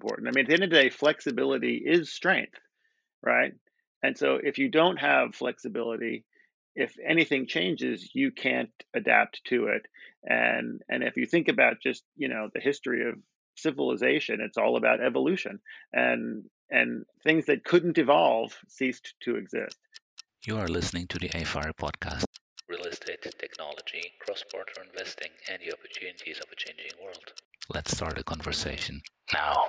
important. 0.00 0.28
I 0.28 0.32
mean, 0.32 0.44
at 0.44 0.48
the 0.48 0.54
end 0.54 0.64
of 0.64 0.70
the 0.70 0.76
day, 0.76 0.90
flexibility 0.90 1.76
is 1.76 2.12
strength, 2.12 2.58
right? 3.22 3.52
And 4.02 4.16
so 4.16 4.38
if 4.42 4.58
you 4.58 4.70
don't 4.70 4.96
have 4.96 5.34
flexibility, 5.34 6.24
if 6.74 6.96
anything 7.06 7.46
changes, 7.46 8.10
you 8.14 8.30
can't 8.30 8.70
adapt 8.94 9.44
to 9.46 9.66
it. 9.66 9.82
And 10.24 10.80
and 10.88 11.02
if 11.02 11.16
you 11.16 11.26
think 11.26 11.48
about 11.48 11.80
just, 11.82 12.04
you 12.16 12.28
know, 12.28 12.48
the 12.54 12.60
history 12.60 13.08
of 13.08 13.16
civilization, 13.56 14.40
it's 14.40 14.56
all 14.56 14.76
about 14.76 15.02
evolution. 15.02 15.60
And 15.92 16.44
and 16.70 17.04
things 17.24 17.46
that 17.46 17.64
couldn't 17.64 17.98
evolve 17.98 18.56
ceased 18.68 19.14
to 19.24 19.36
exist. 19.36 19.76
You 20.46 20.56
are 20.56 20.68
listening 20.68 21.06
to 21.08 21.18
the 21.18 21.28
AFIRE 21.34 21.72
podcast. 21.78 22.24
Real 22.68 22.84
estate, 22.84 23.26
technology, 23.38 24.12
cross 24.20 24.44
border 24.52 24.72
investing, 24.88 25.30
and 25.50 25.60
the 25.60 25.72
opportunities 25.72 26.38
of 26.38 26.46
a 26.52 26.56
changing 26.56 26.92
world. 27.02 27.32
Let's 27.74 27.90
start 27.90 28.18
a 28.18 28.22
conversation 28.24 29.02
now. 29.32 29.64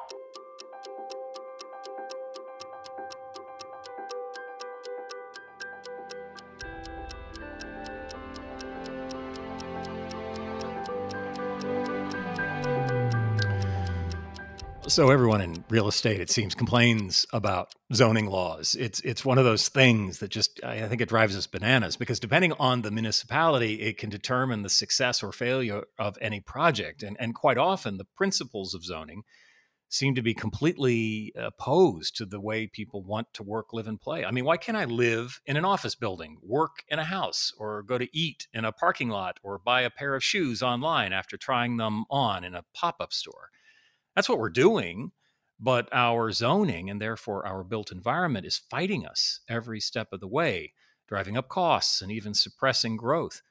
So 14.91 15.09
everyone 15.09 15.40
in 15.40 15.63
real 15.70 15.88
estate, 15.88 16.20
it 16.20 16.30
seems, 16.30 16.54
complains 16.54 17.26
about 17.31 17.73
zoning 17.94 18.26
laws. 18.26 18.76
It's 18.77 19.00
it's 19.00 19.23
one 19.23 19.38
of 19.38 19.45
those 19.45 19.70
things 19.70 20.20
that 20.20 20.31
just 20.31 20.62
I 20.66 20.86
think 20.90 21.00
it 21.00 21.08
drives 21.08 21.34
us 21.38 21.48
bananas 21.48 21.95
because 21.95 22.20
depending 22.20 22.52
on 22.59 22.81
the 22.81 22.91
municipality, 22.91 23.76
it 23.76 23.98
can 23.98 24.09
determine 24.09 24.64
the 24.64 24.70
success 24.70 25.23
or 25.23 25.31
failure 25.31 25.84
of 25.98 26.17
any 26.20 26.41
project. 26.41 27.04
And 27.04 27.16
and 27.22 27.34
quite 27.34 27.58
often 27.58 28.00
the 28.00 28.08
principles 28.17 28.73
of 28.73 28.84
zoning 28.84 29.23
seem 29.88 30.14
to 30.16 30.22
be 30.22 30.34
completely 30.34 31.31
opposed 31.38 32.17
to 32.17 32.26
the 32.26 32.42
way 32.42 32.67
people 32.67 33.02
want 33.02 33.28
to 33.36 33.44
work, 33.44 33.72
live, 33.72 33.88
and 33.88 34.02
play. 34.02 34.25
I 34.25 34.31
mean, 34.31 34.44
why 34.44 34.58
can't 34.58 34.78
I 34.78 34.84
live 34.84 35.39
in 35.45 35.56
an 35.56 35.64
office 35.64 35.95
building, 35.95 36.36
work 36.44 36.84
in 36.89 37.00
a 37.00 37.06
house, 37.06 37.53
or 37.58 37.81
go 37.81 37.97
to 37.97 38.09
eat 38.12 38.47
in 38.53 38.66
a 38.66 38.73
parking 38.73 39.08
lot, 39.08 39.39
or 39.42 39.58
buy 39.58 39.84
a 39.84 39.89
pair 39.89 40.16
of 40.16 40.23
shoes 40.23 40.62
online 40.62 41.14
after 41.14 41.38
trying 41.38 41.78
them 41.78 42.03
on 42.09 42.44
in 42.44 42.56
a 42.56 42.66
pop 42.73 42.97
up 43.00 43.14
store? 43.14 43.52
That's 44.16 44.30
what 44.30 44.40
we're 44.40 44.50
doing. 44.50 45.12
But 45.59 45.88
our 45.94 46.31
zoning 46.31 46.90
and 46.90 47.00
therefore 47.00 47.45
our 47.45 47.64
built 47.64 47.92
environment 47.92 48.48
is 48.48 48.58
fighting 48.70 49.06
us 49.06 49.42
every 49.48 49.80
step 49.80 50.12
of 50.12 50.20
the 50.20 50.28
way, 50.28 50.73
driving 51.08 51.38
up 51.38 51.50
costs 51.50 52.02
and 52.02 52.12
even 52.12 52.34
suppressing 52.34 52.98
growth. 52.98 53.44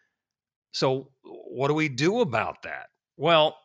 So, 0.73 1.11
what 1.23 1.69
do 1.69 1.75
we 1.75 1.89
do 1.89 2.21
about 2.21 2.63
that? 2.63 2.89
Well, 3.17 3.57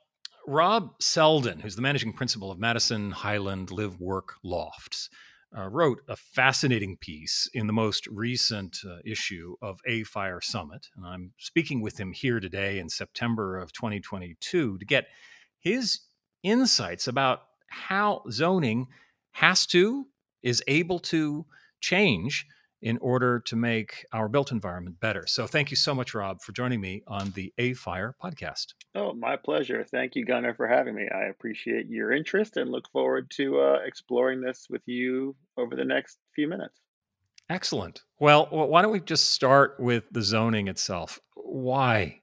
Rob 0.48 1.00
Seldin, 1.00 1.62
who's 1.62 1.76
the 1.76 1.82
managing 1.82 2.14
principal 2.14 2.52
of 2.52 2.60
Madison 2.60 3.12
Highland 3.12 3.72
Live 3.72 4.00
Work 4.00 4.36
Lofts, 4.44 5.10
uh, 5.58 5.68
wrote 5.70 6.02
a 6.08 6.16
fascinating 6.16 6.98
piece 6.98 7.50
in 7.54 7.66
the 7.66 7.74
most 7.74 8.06
recent 8.08 8.78
uh, 8.88 8.98
issue 9.06 9.56
of 9.62 9.80
AFIRE 9.88 10.42
Summit. 10.42 10.88
And 10.96 11.06
I'm 11.06 11.32
speaking 11.38 11.82
with 11.82 12.00
him 12.00 12.12
here 12.12 12.40
today 12.40 12.78
in 12.78 12.90
September 12.90 13.58
of 13.58 13.72
2022 13.72 14.78
to 14.78 14.86
get 14.86 15.08
his 15.58 16.02
insights 16.46 17.08
about 17.08 17.42
how 17.68 18.24
zoning 18.30 18.88
has 19.32 19.66
to, 19.66 20.06
is 20.44 20.64
able 20.68 21.00
to 21.00 21.46
change 21.82 22.46
in 22.82 23.00
order 23.00 23.40
to 23.40 23.56
make 23.56 24.06
our 24.14 24.30
built 24.30 24.52
environment 24.52 25.00
better. 25.00 25.26
So 25.26 25.48
thank 25.48 25.72
you 25.72 25.78
so 25.78 25.96
much, 25.96 26.14
Rob, 26.14 26.42
for 26.42 26.52
joining 26.52 26.80
me 26.80 27.02
on 27.08 27.32
the 27.32 27.52
AFIRE 27.58 28.16
podcast. 28.24 28.76
Oh, 28.94 29.14
my 29.14 29.38
pleasure. 29.38 29.84
Thank 29.84 30.16
you, 30.16 30.24
Gunnar, 30.24 30.54
for 30.54 30.68
having 30.68 30.94
me. 30.94 31.08
I 31.14 31.24
appreciate 31.24 31.88
your 31.90 32.12
interest 32.12 32.58
and 32.58 32.72
look 32.72 32.90
forward 32.92 33.32
to 33.38 33.60
uh, 33.60 33.80
exploring 33.84 34.42
this 34.42 34.68
with 34.70 34.84
you 34.86 35.36
over 35.58 35.76
the 35.76 35.84
next 35.84 36.20
few 36.36 36.48
minutes. 36.48 36.80
Excellent. 37.50 38.04
Well, 38.20 38.48
why 38.52 38.84
don't 38.84 38.92
we 38.92 39.00
just 39.00 39.32
start 39.32 39.80
with 39.80 40.04
the 40.12 40.22
zoning 40.22 40.68
itself? 40.68 41.20
Why 41.36 42.22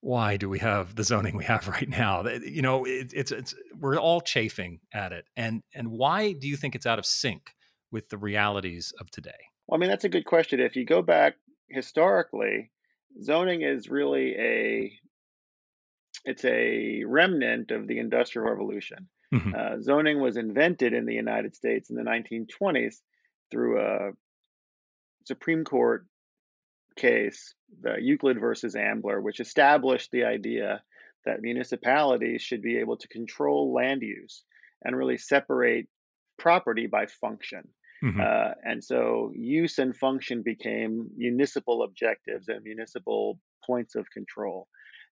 why 0.00 0.36
do 0.36 0.48
we 0.48 0.58
have 0.60 0.94
the 0.94 1.04
zoning 1.04 1.36
we 1.36 1.44
have 1.44 1.68
right 1.68 1.88
now? 1.88 2.26
You 2.26 2.62
know, 2.62 2.84
it, 2.84 3.12
it's 3.14 3.32
it's 3.32 3.54
we're 3.78 3.96
all 3.96 4.20
chafing 4.20 4.80
at 4.92 5.12
it, 5.12 5.26
and 5.36 5.62
and 5.74 5.90
why 5.90 6.32
do 6.32 6.48
you 6.48 6.56
think 6.56 6.74
it's 6.74 6.86
out 6.86 6.98
of 6.98 7.06
sync 7.06 7.54
with 7.90 8.08
the 8.08 8.18
realities 8.18 8.92
of 9.00 9.10
today? 9.10 9.30
Well, 9.66 9.78
I 9.78 9.80
mean, 9.80 9.90
that's 9.90 10.04
a 10.04 10.08
good 10.08 10.24
question. 10.24 10.60
If 10.60 10.76
you 10.76 10.84
go 10.84 11.02
back 11.02 11.36
historically, 11.68 12.70
zoning 13.22 13.62
is 13.62 13.88
really 13.88 14.34
a 14.36 14.92
it's 16.24 16.44
a 16.44 17.04
remnant 17.04 17.70
of 17.70 17.86
the 17.86 17.98
Industrial 17.98 18.48
Revolution. 18.48 19.08
Mm-hmm. 19.32 19.54
Uh, 19.54 19.82
zoning 19.82 20.20
was 20.20 20.36
invented 20.36 20.94
in 20.94 21.04
the 21.04 21.14
United 21.14 21.54
States 21.54 21.90
in 21.90 21.96
the 21.96 22.02
1920s 22.02 22.96
through 23.50 23.80
a 23.80 24.10
Supreme 25.24 25.64
Court 25.64 26.06
case, 26.98 27.54
the 27.82 27.94
Euclid 28.00 28.38
versus 28.40 28.76
Ambler, 28.76 29.20
which 29.20 29.40
established 29.40 30.10
the 30.10 30.24
idea 30.24 30.82
that 31.24 31.40
municipalities 31.40 32.42
should 32.42 32.62
be 32.62 32.78
able 32.78 32.96
to 32.98 33.08
control 33.08 33.72
land 33.72 34.02
use 34.02 34.44
and 34.84 34.96
really 34.96 35.18
separate 35.18 35.86
property 36.38 36.86
by 36.86 37.06
function. 37.06 37.62
Mm-hmm. 38.04 38.20
Uh, 38.20 38.52
and 38.62 38.82
so 38.82 39.32
use 39.34 39.78
and 39.78 39.96
function 39.96 40.42
became 40.42 41.08
municipal 41.16 41.82
objectives 41.82 42.48
and 42.48 42.62
municipal 42.62 43.40
points 43.66 43.94
of 43.96 44.06
control. 44.10 44.68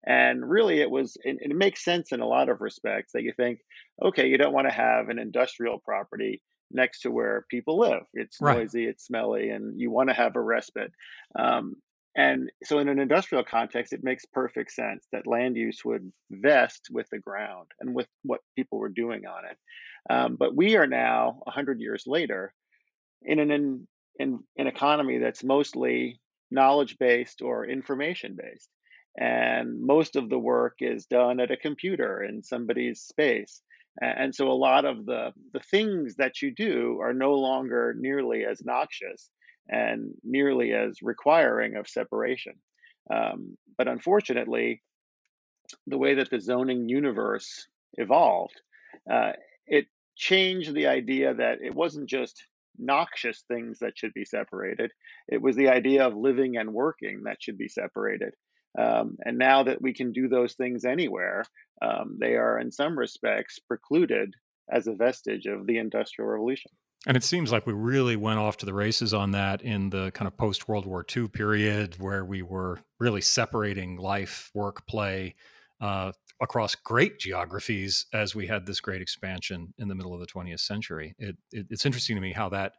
And 0.06 0.48
really, 0.48 0.80
it 0.80 0.90
was, 0.90 1.16
it, 1.24 1.38
it 1.40 1.56
makes 1.56 1.84
sense 1.84 2.12
in 2.12 2.20
a 2.20 2.28
lot 2.28 2.48
of 2.48 2.60
respects 2.60 3.12
that 3.12 3.24
you 3.24 3.32
think, 3.36 3.58
okay, 4.00 4.28
you 4.28 4.38
don't 4.38 4.52
want 4.52 4.68
to 4.68 4.74
have 4.74 5.08
an 5.08 5.18
industrial 5.18 5.80
property 5.80 6.42
next 6.70 7.00
to 7.02 7.10
where 7.10 7.46
people 7.50 7.78
live. 7.78 8.02
It's 8.14 8.38
right. 8.40 8.58
noisy, 8.58 8.86
it's 8.86 9.06
smelly, 9.06 9.50
and 9.50 9.78
you 9.80 9.90
want 9.90 10.08
to 10.08 10.14
have 10.14 10.36
a 10.36 10.40
respite. 10.40 10.92
Um, 11.38 11.76
and 12.16 12.50
so, 12.64 12.78
in 12.78 12.88
an 12.88 12.98
industrial 12.98 13.44
context, 13.44 13.92
it 13.92 14.02
makes 14.02 14.24
perfect 14.24 14.72
sense 14.72 15.06
that 15.12 15.26
land 15.26 15.56
use 15.56 15.84
would 15.84 16.10
vest 16.30 16.88
with 16.90 17.06
the 17.10 17.18
ground 17.18 17.66
and 17.80 17.94
with 17.94 18.08
what 18.22 18.40
people 18.56 18.78
were 18.78 18.88
doing 18.88 19.26
on 19.26 19.44
it. 19.44 19.58
Um, 20.08 20.36
but 20.36 20.56
we 20.56 20.76
are 20.76 20.86
now, 20.86 21.40
100 21.44 21.80
years 21.80 22.04
later, 22.06 22.54
in 23.22 23.38
an 23.38 23.50
in, 23.50 23.86
in, 24.18 24.38
an 24.56 24.66
economy 24.66 25.18
that's 25.18 25.44
mostly 25.44 26.20
knowledge 26.50 26.96
based 26.98 27.42
or 27.42 27.66
information 27.66 28.36
based. 28.40 28.70
And 29.18 29.80
most 29.82 30.16
of 30.16 30.28
the 30.28 30.38
work 30.38 30.76
is 30.80 31.06
done 31.06 31.40
at 31.40 31.50
a 31.50 31.56
computer 31.56 32.22
in 32.22 32.42
somebody's 32.42 33.00
space. 33.00 33.62
And 34.00 34.34
so 34.34 34.48
a 34.48 34.52
lot 34.52 34.84
of 34.84 35.06
the, 35.06 35.32
the 35.52 35.60
things 35.60 36.16
that 36.16 36.42
you 36.42 36.54
do 36.54 36.98
are 37.00 37.14
no 37.14 37.34
longer 37.34 37.94
nearly 37.98 38.44
as 38.44 38.62
noxious 38.64 39.30
and 39.68 40.12
nearly 40.22 40.72
as 40.72 40.98
requiring 41.02 41.76
of 41.76 41.88
separation. 41.88 42.54
Um, 43.12 43.56
but 43.78 43.88
unfortunately, 43.88 44.82
the 45.86 45.98
way 45.98 46.14
that 46.14 46.30
the 46.30 46.40
zoning 46.40 46.88
universe 46.88 47.66
evolved, 47.94 48.60
uh, 49.10 49.32
it 49.66 49.86
changed 50.16 50.74
the 50.74 50.86
idea 50.86 51.34
that 51.34 51.58
it 51.62 51.74
wasn't 51.74 52.08
just 52.08 52.42
noxious 52.78 53.44
things 53.48 53.78
that 53.78 53.96
should 53.96 54.12
be 54.12 54.24
separated, 54.24 54.90
it 55.28 55.40
was 55.40 55.56
the 55.56 55.68
idea 55.68 56.06
of 56.06 56.14
living 56.14 56.56
and 56.56 56.72
working 56.72 57.22
that 57.24 57.38
should 57.40 57.58
be 57.58 57.68
separated. 57.68 58.34
Um, 58.78 59.16
and 59.24 59.38
now 59.38 59.62
that 59.62 59.80
we 59.80 59.94
can 59.94 60.12
do 60.12 60.28
those 60.28 60.54
things 60.54 60.84
anywhere, 60.84 61.44
um, 61.82 62.18
they 62.20 62.34
are 62.34 62.58
in 62.58 62.70
some 62.70 62.98
respects 62.98 63.58
precluded 63.58 64.34
as 64.70 64.86
a 64.86 64.94
vestige 64.94 65.46
of 65.46 65.66
the 65.66 65.78
Industrial 65.78 66.28
Revolution. 66.28 66.70
And 67.06 67.16
it 67.16 67.22
seems 67.22 67.52
like 67.52 67.66
we 67.66 67.72
really 67.72 68.16
went 68.16 68.40
off 68.40 68.56
to 68.58 68.66
the 68.66 68.74
races 68.74 69.14
on 69.14 69.30
that 69.30 69.62
in 69.62 69.90
the 69.90 70.10
kind 70.10 70.26
of 70.26 70.36
post 70.36 70.68
World 70.68 70.86
War 70.86 71.04
II 71.16 71.28
period, 71.28 71.96
where 72.00 72.24
we 72.24 72.42
were 72.42 72.80
really 72.98 73.20
separating 73.20 73.96
life, 73.96 74.50
work, 74.54 74.86
play 74.88 75.36
uh, 75.80 76.10
across 76.40 76.74
great 76.74 77.20
geographies 77.20 78.06
as 78.12 78.34
we 78.34 78.48
had 78.48 78.66
this 78.66 78.80
great 78.80 79.00
expansion 79.00 79.72
in 79.78 79.88
the 79.88 79.94
middle 79.94 80.14
of 80.14 80.20
the 80.20 80.26
20th 80.26 80.60
century. 80.60 81.14
It, 81.18 81.36
it, 81.52 81.66
it's 81.70 81.86
interesting 81.86 82.16
to 82.16 82.20
me 82.20 82.32
how 82.32 82.48
that 82.48 82.72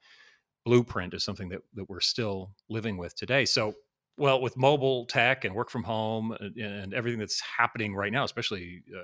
blueprint 0.66 1.14
is 1.14 1.24
something 1.24 1.48
that, 1.50 1.62
that 1.76 1.90
we're 1.90 2.02
still 2.02 2.52
living 2.70 2.98
with 2.98 3.16
today. 3.16 3.46
So, 3.46 3.76
well, 4.18 4.42
with 4.42 4.58
mobile 4.58 5.06
tech 5.06 5.46
and 5.46 5.54
work 5.54 5.70
from 5.70 5.84
home 5.84 6.36
and, 6.40 6.58
and 6.58 6.94
everything 6.94 7.20
that's 7.20 7.42
happening 7.42 7.96
right 7.96 8.12
now, 8.12 8.24
especially 8.24 8.82
uh, 8.96 9.04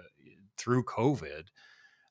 through 0.58 0.84
COVID, 0.84 1.44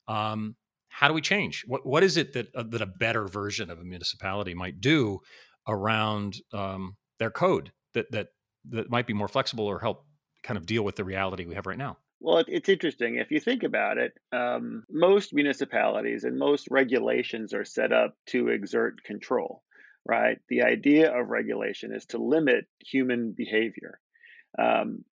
um, 0.09 0.57
how 0.89 1.09
do 1.09 1.15
we 1.15 1.21
change? 1.21 1.65
What 1.67 1.87
what 1.87 2.03
is 2.03 2.17
it 2.17 2.35
that 2.35 2.55
uh, 2.55 2.65
that 2.69 2.83
a 2.83 2.87
better 2.87 3.27
version 3.27 3.71
of 3.71 3.79
a 3.81 3.85
municipality 3.85 4.55
might 4.55 4.81
do 4.81 5.21
around 5.67 6.37
um, 6.53 6.97
their 7.19 7.31
code 7.31 7.73
that 7.95 8.11
that 8.13 8.29
that 8.71 8.91
might 8.91 9.07
be 9.07 9.15
more 9.15 9.29
flexible 9.29 9.67
or 9.67 9.79
help 9.79 10.05
kind 10.43 10.59
of 10.59 10.67
deal 10.67 10.83
with 10.83 10.97
the 10.97 11.05
reality 11.05 11.45
we 11.47 11.55
have 11.55 11.67
right 11.67 11.79
now? 11.79 11.99
Well, 12.21 12.45
it's 12.47 12.69
interesting. 12.69 13.17
If 13.17 13.33
you 13.33 13.41
think 13.41 13.65
about 13.65 13.99
it, 13.99 14.13
um, 14.31 14.85
most 14.91 15.35
municipalities 15.35 16.23
and 16.23 16.39
most 16.39 16.69
regulations 16.71 17.53
are 17.53 17.65
set 17.65 17.93
up 17.93 18.15
to 18.29 18.49
exert 18.49 19.03
control, 19.03 19.63
right? 20.07 20.39
The 20.49 20.63
idea 20.63 21.17
of 21.17 21.29
regulation 21.29 21.95
is 21.95 22.07
to 22.07 22.19
limit 22.19 22.67
human 22.81 23.33
behavior. 23.33 24.01
Um, 24.59 25.05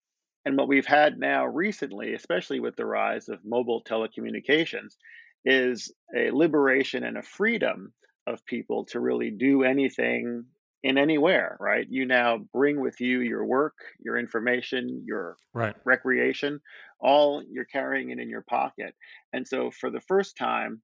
and 0.44 0.56
what 0.56 0.68
we've 0.68 0.86
had 0.86 1.18
now 1.18 1.46
recently, 1.46 2.14
especially 2.14 2.60
with 2.60 2.76
the 2.76 2.86
rise 2.86 3.28
of 3.28 3.44
mobile 3.44 3.82
telecommunications, 3.84 4.96
is 5.44 5.92
a 6.16 6.30
liberation 6.30 7.04
and 7.04 7.16
a 7.16 7.22
freedom 7.22 7.92
of 8.26 8.44
people 8.46 8.84
to 8.86 9.00
really 9.00 9.30
do 9.30 9.62
anything 9.62 10.44
in 10.82 10.96
anywhere, 10.96 11.56
right? 11.60 11.86
You 11.88 12.06
now 12.06 12.38
bring 12.54 12.80
with 12.80 13.00
you 13.00 13.20
your 13.20 13.44
work, 13.44 13.74
your 14.02 14.16
information, 14.16 15.04
your 15.06 15.36
right. 15.52 15.74
recreation, 15.84 16.60
all 17.00 17.42
you're 17.50 17.66
carrying 17.66 18.10
it 18.10 18.18
in 18.18 18.30
your 18.30 18.44
pocket. 18.48 18.94
And 19.32 19.46
so 19.46 19.70
for 19.70 19.90
the 19.90 20.00
first 20.00 20.36
time, 20.38 20.80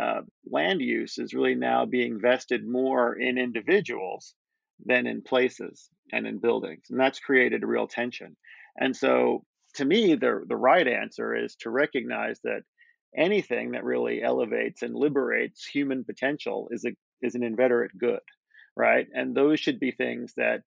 uh, 0.00 0.20
land 0.50 0.80
use 0.80 1.18
is 1.18 1.34
really 1.34 1.54
now 1.54 1.86
being 1.86 2.20
vested 2.20 2.66
more 2.66 3.14
in 3.14 3.38
individuals 3.38 4.34
than 4.84 5.06
in 5.06 5.22
places 5.22 5.88
and 6.12 6.26
in 6.26 6.38
buildings. 6.38 6.84
And 6.90 7.00
that's 7.00 7.18
created 7.18 7.62
a 7.62 7.66
real 7.66 7.86
tension. 7.86 8.36
And 8.78 8.94
so 8.94 9.44
to 9.74 9.84
me, 9.84 10.14
the, 10.14 10.44
the 10.46 10.56
right 10.56 10.86
answer 10.86 11.34
is 11.34 11.56
to 11.56 11.70
recognize 11.70 12.40
that 12.44 12.62
anything 13.16 13.72
that 13.72 13.84
really 13.84 14.22
elevates 14.22 14.82
and 14.82 14.94
liberates 14.94 15.64
human 15.64 16.04
potential 16.04 16.68
is 16.70 16.84
a 16.84 16.90
is 17.22 17.34
an 17.34 17.42
inveterate 17.42 17.96
good, 17.96 18.20
right? 18.76 19.06
And 19.14 19.34
those 19.34 19.58
should 19.58 19.80
be 19.80 19.90
things 19.90 20.34
that 20.36 20.60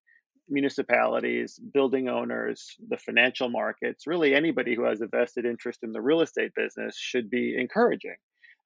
municipalities, 0.50 1.60
building 1.74 2.10
owners, 2.10 2.76
the 2.88 2.98
financial 2.98 3.50
markets, 3.50 4.08
really 4.08 4.34
anybody 4.34 4.76
who 4.76 4.84
has 4.84 5.02
a 5.02 5.08
vested 5.08 5.46
interest 5.46 5.80
in 5.84 5.92
the 5.92 6.02
real 6.02 6.22
estate 6.22 6.52
business 6.56 6.98
should 6.98 7.30
be 7.30 7.56
encouraging. 7.56 8.16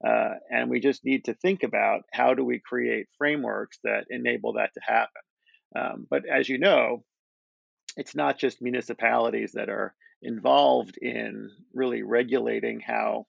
Uh, 0.05 0.35
and 0.49 0.69
we 0.69 0.79
just 0.79 1.05
need 1.05 1.25
to 1.25 1.33
think 1.35 1.63
about 1.63 2.01
how 2.11 2.33
do 2.33 2.43
we 2.43 2.59
create 2.59 3.07
frameworks 3.17 3.79
that 3.83 4.05
enable 4.09 4.53
that 4.53 4.71
to 4.73 4.81
happen. 4.83 5.21
Um, 5.75 6.07
but 6.09 6.23
as 6.25 6.49
you 6.49 6.57
know, 6.57 7.03
it's 7.95 8.15
not 8.15 8.37
just 8.37 8.61
municipalities 8.61 9.53
that 9.53 9.69
are 9.69 9.95
involved 10.21 10.97
in 10.97 11.49
really 11.73 12.01
regulating 12.01 12.79
how 12.79 13.25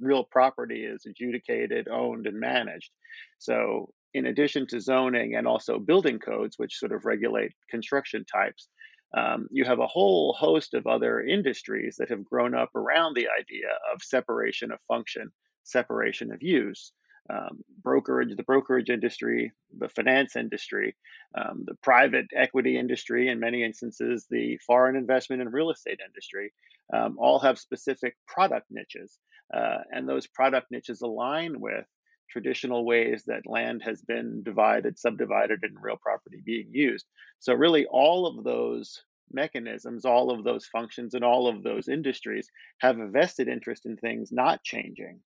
real 0.00 0.24
property 0.24 0.84
is 0.84 1.06
adjudicated, 1.06 1.88
owned, 1.88 2.26
and 2.26 2.38
managed. 2.38 2.90
So, 3.38 3.92
in 4.14 4.26
addition 4.26 4.66
to 4.68 4.80
zoning 4.80 5.34
and 5.36 5.46
also 5.46 5.78
building 5.78 6.18
codes, 6.18 6.58
which 6.58 6.78
sort 6.78 6.92
of 6.92 7.04
regulate 7.04 7.52
construction 7.70 8.24
types, 8.24 8.68
um, 9.16 9.48
you 9.50 9.64
have 9.64 9.80
a 9.80 9.86
whole 9.86 10.34
host 10.38 10.74
of 10.74 10.86
other 10.86 11.20
industries 11.20 11.96
that 11.98 12.08
have 12.08 12.24
grown 12.24 12.54
up 12.54 12.74
around 12.74 13.14
the 13.14 13.28
idea 13.28 13.68
of 13.92 14.02
separation 14.02 14.72
of 14.72 14.78
function, 14.88 15.30
separation 15.68 16.32
of 16.32 16.42
use. 16.42 16.92
Um, 17.30 17.62
brokerage, 17.82 18.34
the 18.34 18.42
brokerage 18.42 18.88
industry, 18.88 19.52
the 19.76 19.90
finance 19.90 20.34
industry, 20.34 20.96
um, 21.36 21.64
the 21.66 21.74
private 21.82 22.24
equity 22.34 22.78
industry, 22.78 23.28
in 23.28 23.38
many 23.38 23.62
instances, 23.62 24.26
the 24.30 24.56
foreign 24.66 24.96
investment 24.96 25.42
and 25.42 25.52
real 25.52 25.70
estate 25.70 26.00
industry, 26.06 26.54
um, 26.94 27.16
all 27.18 27.38
have 27.38 27.58
specific 27.58 28.16
product 28.26 28.66
niches. 28.70 29.18
Uh, 29.52 29.78
and 29.92 30.08
those 30.08 30.26
product 30.26 30.70
niches 30.70 31.02
align 31.02 31.60
with 31.60 31.84
traditional 32.30 32.84
ways 32.84 33.24
that 33.26 33.46
land 33.46 33.82
has 33.82 34.02
been 34.02 34.42
divided, 34.42 34.98
subdivided, 34.98 35.60
and 35.62 35.76
real 35.80 35.96
property 35.96 36.42
being 36.44 36.68
used. 36.70 37.06
So, 37.38 37.54
really, 37.54 37.86
all 37.86 38.26
of 38.26 38.44
those 38.44 39.02
mechanisms, 39.32 40.04
all 40.04 40.30
of 40.30 40.44
those 40.44 40.66
functions, 40.66 41.14
and 41.14 41.24
all 41.24 41.48
of 41.48 41.62
those 41.62 41.88
industries 41.88 42.50
have 42.78 42.98
a 42.98 43.08
vested 43.08 43.48
interest 43.48 43.86
in 43.86 43.96
things 43.96 44.32
not 44.32 44.62
changing. 44.62 45.20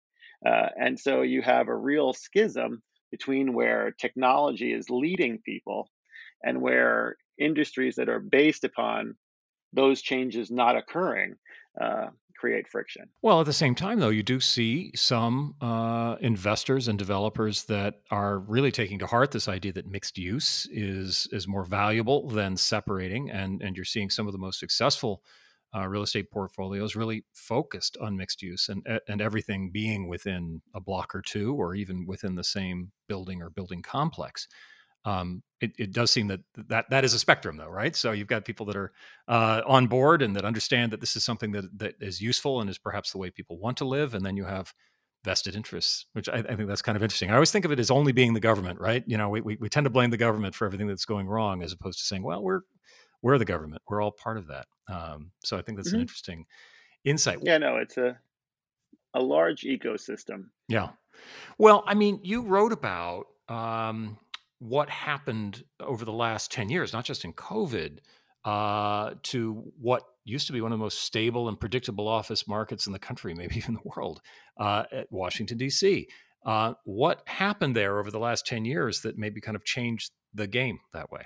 Uh, 0.46 0.68
and 0.80 1.00
so, 1.00 1.22
you 1.22 1.42
have 1.42 1.68
a 1.68 1.76
real 1.76 2.14
schism 2.14 2.82
between 3.12 3.54
where 3.54 3.92
technology 3.92 4.74
is 4.74 4.90
leading 4.90 5.38
people 5.40 5.90
and 6.44 6.62
where 6.62 7.18
industries 7.38 7.96
that 7.96 8.10
are 8.10 8.20
based 8.20 8.64
upon 8.64 9.16
those 9.74 10.02
changes 10.02 10.50
not 10.52 10.76
occurring 10.76 11.36
uh, 11.80 12.08
create 12.42 12.68
friction. 12.68 13.08
Well, 13.22 13.40
at 13.40 13.46
the 13.46 13.54
same 13.54 13.76
time, 13.76 14.00
though, 14.00 14.10
you 14.10 14.24
do 14.24 14.40
see 14.40 14.92
some 14.96 15.56
uh, 15.62 16.16
investors 16.22 16.88
and 16.88 16.98
developers 16.98 17.66
that 17.66 18.02
are 18.10 18.40
really 18.40 18.72
taking 18.72 18.98
to 19.00 19.08
heart 19.08 19.32
this 19.32 19.48
idea 19.48 19.74
that 19.74 19.86
mixed 19.86 20.18
use 20.18 20.68
is 20.72 21.28
is 21.32 21.48
more 21.48 21.64
valuable 21.64 22.28
than 22.28 22.58
separating, 22.58 23.30
and 23.30 23.62
and 23.62 23.76
you're 23.76 23.86
seeing 23.86 24.10
some 24.10 24.28
of 24.28 24.34
the 24.34 24.40
most 24.40 24.60
successful 24.60 25.24
uh, 25.76 25.88
real 25.88 26.04
estate 26.04 26.32
portfolios 26.32 26.96
really 26.96 27.24
focused 27.34 27.98
on 28.02 28.18
mixed 28.18 28.42
use 28.42 28.70
and 28.70 28.86
and 29.08 29.22
everything 29.22 29.72
being 29.72 30.08
within 30.08 30.62
a 30.74 30.82
block 30.82 31.16
or 31.16 31.22
two, 31.22 31.56
or 31.56 31.76
even 31.76 32.06
within 32.06 32.36
the 32.36 32.44
same 32.44 32.92
building 33.08 33.42
or 33.42 33.50
building 33.50 33.82
complex. 33.82 34.48
Um, 35.04 35.42
it, 35.60 35.72
it, 35.80 35.94
does 35.94 36.12
seem 36.12 36.28
that 36.28 36.42
that 36.68 36.86
that 36.92 37.04
is 37.04 37.16
a 37.16 37.20
spectrum 37.20 37.58
though 37.58 37.70
right? 37.70 37.96
So 37.96 38.12
you've 38.12 38.28
got 38.28 38.46
people 38.46 38.68
that 38.68 38.76
are 38.76 38.92
uh, 39.28 39.62
on 39.66 39.88
board 39.88 40.22
and 40.22 40.36
that 40.36 40.46
understand 40.46 40.92
that 40.92 41.00
this 41.00 41.16
is 41.16 41.24
something 41.24 41.52
that 41.54 41.80
that 41.80 41.96
is 42.00 42.22
useful 42.22 42.62
and 42.62 42.70
is 42.70 42.78
perhaps 42.78 43.12
the 43.12 43.18
way 43.18 43.32
people 43.32 43.58
want 43.58 43.78
to 43.78 43.86
live 43.86 44.14
and 44.14 44.24
then 44.24 44.38
you 44.38 44.46
have 44.46 44.74
vested 45.24 45.56
interests 45.56 46.06
which 46.14 46.30
I, 46.30 46.38
I 46.38 46.56
think 46.56 46.68
that's 46.68 46.84
kind 46.84 46.96
of 46.96 47.02
interesting. 47.02 47.32
I 47.32 47.34
always 47.34 47.52
think 47.52 47.66
of 47.66 47.72
it 47.72 47.80
as 47.80 47.90
only 47.90 48.12
being 48.12 48.36
the 48.36 48.40
government 48.40 48.80
right? 48.80 49.04
You 49.08 49.18
know 49.18 49.30
we, 49.30 49.42
we, 49.42 49.58
we 49.60 49.70
tend 49.70 49.86
to 49.86 49.90
blame 49.90 50.12
the 50.12 50.18
government 50.18 50.54
for 50.54 50.68
everything 50.68 50.88
that's 50.88 51.06
going 51.06 51.28
wrong 51.28 51.64
as 51.64 51.74
opposed 51.74 51.98
to 51.98 52.06
saying 52.06 52.22
well 52.22 52.44
we're 52.44 52.62
we're 53.22 53.38
the 53.38 53.46
government. 53.46 53.82
We're 53.88 54.02
all 54.02 54.12
part 54.12 54.38
of 54.38 54.48
that 54.48 54.68
um, 54.92 55.32
so 55.44 55.58
i 55.58 55.62
think 55.62 55.78
that's 55.78 55.90
mm-hmm. 55.90 55.96
an 55.96 56.02
interesting 56.02 56.46
insight 57.06 57.40
yeah 57.42 57.58
no 57.58 57.78
it's 57.78 57.98
a 57.98 58.18
a 59.14 59.22
large 59.22 59.62
ecosystem 59.62 60.46
yeah 60.68 60.90
well 61.58 61.84
i 61.88 61.94
mean 61.94 62.20
you 62.24 62.42
wrote 62.44 62.72
about 62.72 63.26
um, 63.50 64.18
what 64.62 64.92
happened 64.92 65.64
over 65.80 66.06
the 66.06 66.14
last 66.14 66.52
10 66.52 66.70
years, 66.70 66.94
not 66.94 67.04
just 67.04 67.26
in 67.26 67.34
COVID, 67.34 67.98
uh, 68.46 69.16
to 69.24 69.72
what 69.80 70.04
used 70.24 70.46
to 70.46 70.54
be 70.54 70.62
one 70.62 70.72
of 70.72 70.78
the 70.78 70.84
most 70.84 71.02
stable 71.02 71.50
and 71.50 71.60
predictable 71.60 72.08
office 72.08 72.48
markets 72.48 72.86
in 72.86 72.94
the 72.94 73.00
country, 73.00 73.34
maybe 73.34 73.56
even 73.58 73.74
the 73.74 73.90
world, 73.96 74.22
uh, 74.60 74.84
at 74.92 75.12
Washington, 75.12 75.58
D.C. 75.58 76.08
Uh, 76.46 76.74
what 76.86 77.24
happened 77.26 77.76
there 77.76 77.98
over 77.98 78.12
the 78.12 78.20
last 78.20 78.46
10 78.46 78.64
years 78.64 79.02
that 79.02 79.18
maybe 79.18 79.42
kind 79.42 79.56
of 79.56 79.66
changed 79.66 80.12
the 80.32 80.46
game 80.46 80.80
that 80.94 81.12
way? 81.12 81.24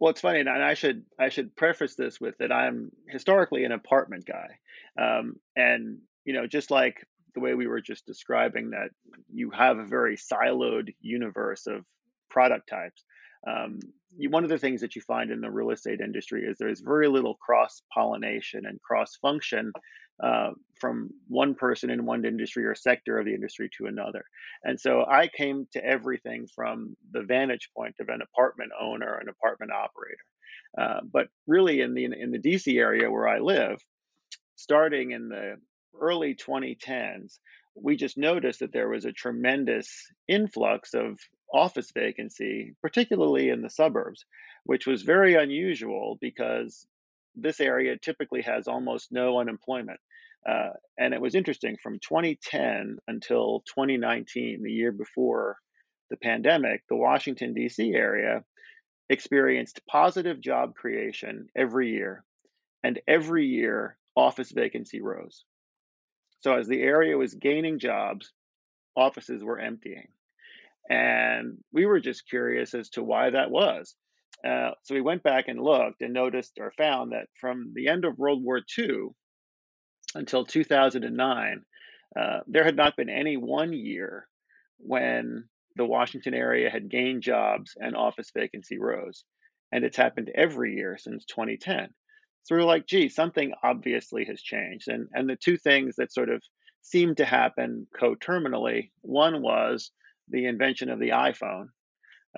Well, 0.00 0.10
it's 0.10 0.22
funny, 0.22 0.40
and 0.40 0.48
I 0.48 0.72
should 0.74 1.04
I 1.18 1.28
should 1.28 1.54
preface 1.54 1.94
this 1.94 2.18
with 2.18 2.38
that 2.38 2.50
I'm 2.50 2.90
historically 3.06 3.64
an 3.64 3.72
apartment 3.72 4.24
guy, 4.24 4.58
um, 4.98 5.36
and 5.54 5.98
you 6.24 6.32
know, 6.32 6.46
just 6.46 6.70
like 6.70 7.06
the 7.34 7.40
way 7.40 7.54
we 7.54 7.66
were 7.66 7.82
just 7.82 8.06
describing 8.06 8.70
that 8.70 8.90
you 9.32 9.50
have 9.50 9.78
a 9.78 9.84
very 9.84 10.16
siloed 10.16 10.94
universe 11.02 11.66
of 11.66 11.84
product 12.30 12.68
types. 12.70 13.04
Um, 13.46 13.80
you, 14.16 14.30
one 14.30 14.42
of 14.42 14.50
the 14.50 14.58
things 14.58 14.80
that 14.80 14.96
you 14.96 15.02
find 15.02 15.30
in 15.30 15.42
the 15.42 15.50
real 15.50 15.70
estate 15.70 16.00
industry 16.00 16.44
is 16.44 16.56
there's 16.58 16.80
very 16.80 17.08
little 17.08 17.34
cross 17.34 17.82
pollination 17.92 18.64
and 18.66 18.80
cross 18.80 19.16
function 19.16 19.70
uh, 20.22 20.50
from 20.80 21.10
one 21.28 21.54
person 21.54 21.90
in 21.90 22.06
one 22.06 22.24
industry 22.24 22.64
or 22.64 22.74
sector 22.74 23.18
of 23.18 23.26
the 23.26 23.34
industry 23.34 23.68
to 23.78 23.86
another. 23.86 24.24
And 24.64 24.80
so 24.80 25.04
I 25.04 25.28
came 25.28 25.66
to 25.72 25.84
everything 25.84 26.46
from 26.54 26.96
the 27.12 27.22
vantage 27.22 27.70
point 27.76 27.94
of 28.00 28.08
an 28.08 28.20
apartment 28.22 28.72
owner, 28.80 29.14
an 29.14 29.28
apartment 29.28 29.72
operator. 29.72 30.24
Uh, 30.78 31.00
but 31.12 31.28
really, 31.46 31.80
in 31.80 31.94
the 31.94 32.04
in 32.04 32.30
the 32.30 32.38
DC 32.38 32.78
area 32.78 33.10
where 33.10 33.28
I 33.28 33.40
live, 33.40 33.78
starting 34.56 35.10
in 35.10 35.28
the 35.28 35.56
early 36.00 36.34
2010s, 36.34 37.38
we 37.74 37.96
just 37.96 38.16
noticed 38.16 38.60
that 38.60 38.72
there 38.72 38.88
was 38.88 39.04
a 39.04 39.12
tremendous 39.12 39.88
influx 40.28 40.94
of 40.94 41.18
office 41.52 41.90
vacancy, 41.92 42.74
particularly 42.82 43.48
in 43.48 43.62
the 43.62 43.70
suburbs, 43.70 44.24
which 44.64 44.86
was 44.86 45.02
very 45.02 45.34
unusual 45.34 46.18
because 46.20 46.86
this 47.34 47.60
area 47.60 47.96
typically 47.96 48.42
has 48.42 48.68
almost 48.68 49.12
no 49.12 49.38
unemployment. 49.38 50.00
Uh, 50.48 50.70
and 50.98 51.12
it 51.12 51.20
was 51.20 51.34
interesting 51.34 51.76
from 51.82 51.98
2010 52.00 52.98
until 53.08 53.62
2019, 53.74 54.62
the 54.62 54.72
year 54.72 54.92
before 54.92 55.58
the 56.08 56.16
pandemic, 56.16 56.82
the 56.88 56.96
Washington, 56.96 57.54
D.C. 57.54 57.92
area 57.94 58.42
experienced 59.08 59.80
positive 59.88 60.40
job 60.40 60.74
creation 60.74 61.48
every 61.56 61.90
year. 61.90 62.24
And 62.82 63.00
every 63.06 63.46
year, 63.46 63.98
office 64.16 64.50
vacancy 64.50 65.02
rose. 65.02 65.44
So 66.40 66.56
as 66.56 66.66
the 66.66 66.80
area 66.80 67.16
was 67.18 67.34
gaining 67.34 67.78
jobs, 67.78 68.32
offices 68.96 69.44
were 69.44 69.58
emptying. 69.58 70.08
And 70.88 71.58
we 71.72 71.86
were 71.86 72.00
just 72.00 72.28
curious 72.28 72.74
as 72.74 72.88
to 72.90 73.02
why 73.02 73.30
that 73.30 73.50
was. 73.50 73.94
Uh, 74.46 74.70
so 74.82 74.94
we 74.94 75.02
went 75.02 75.22
back 75.22 75.48
and 75.48 75.60
looked 75.60 76.00
and 76.00 76.14
noticed 76.14 76.54
or 76.58 76.72
found 76.72 77.12
that 77.12 77.26
from 77.38 77.72
the 77.74 77.88
end 77.88 78.04
of 78.04 78.18
World 78.18 78.42
War 78.42 78.62
II 78.78 79.08
until 80.14 80.44
2009, 80.44 81.64
uh, 82.18 82.40
there 82.46 82.64
had 82.64 82.76
not 82.76 82.96
been 82.96 83.08
any 83.08 83.36
one 83.36 83.72
year 83.72 84.26
when 84.78 85.44
the 85.76 85.84
Washington 85.84 86.34
area 86.34 86.70
had 86.70 86.90
gained 86.90 87.22
jobs 87.22 87.72
and 87.76 87.96
office 87.96 88.30
vacancy 88.34 88.78
rose. 88.78 89.24
And 89.72 89.84
it's 89.84 89.96
happened 89.96 90.30
every 90.34 90.74
year 90.74 90.98
since 90.98 91.24
2010. 91.26 91.88
So 92.42 92.56
we 92.56 92.62
are 92.62 92.64
like, 92.64 92.86
gee, 92.86 93.08
something 93.08 93.52
obviously 93.62 94.24
has 94.24 94.42
changed. 94.42 94.88
And 94.88 95.08
and 95.12 95.28
the 95.28 95.36
two 95.36 95.56
things 95.56 95.96
that 95.96 96.12
sort 96.12 96.30
of 96.30 96.42
seemed 96.82 97.18
to 97.18 97.24
happen 97.24 97.86
coterminally, 97.98 98.92
one 99.02 99.42
was 99.42 99.92
the 100.28 100.46
invention 100.46 100.90
of 100.90 100.98
the 100.98 101.10
iPhone. 101.10 101.66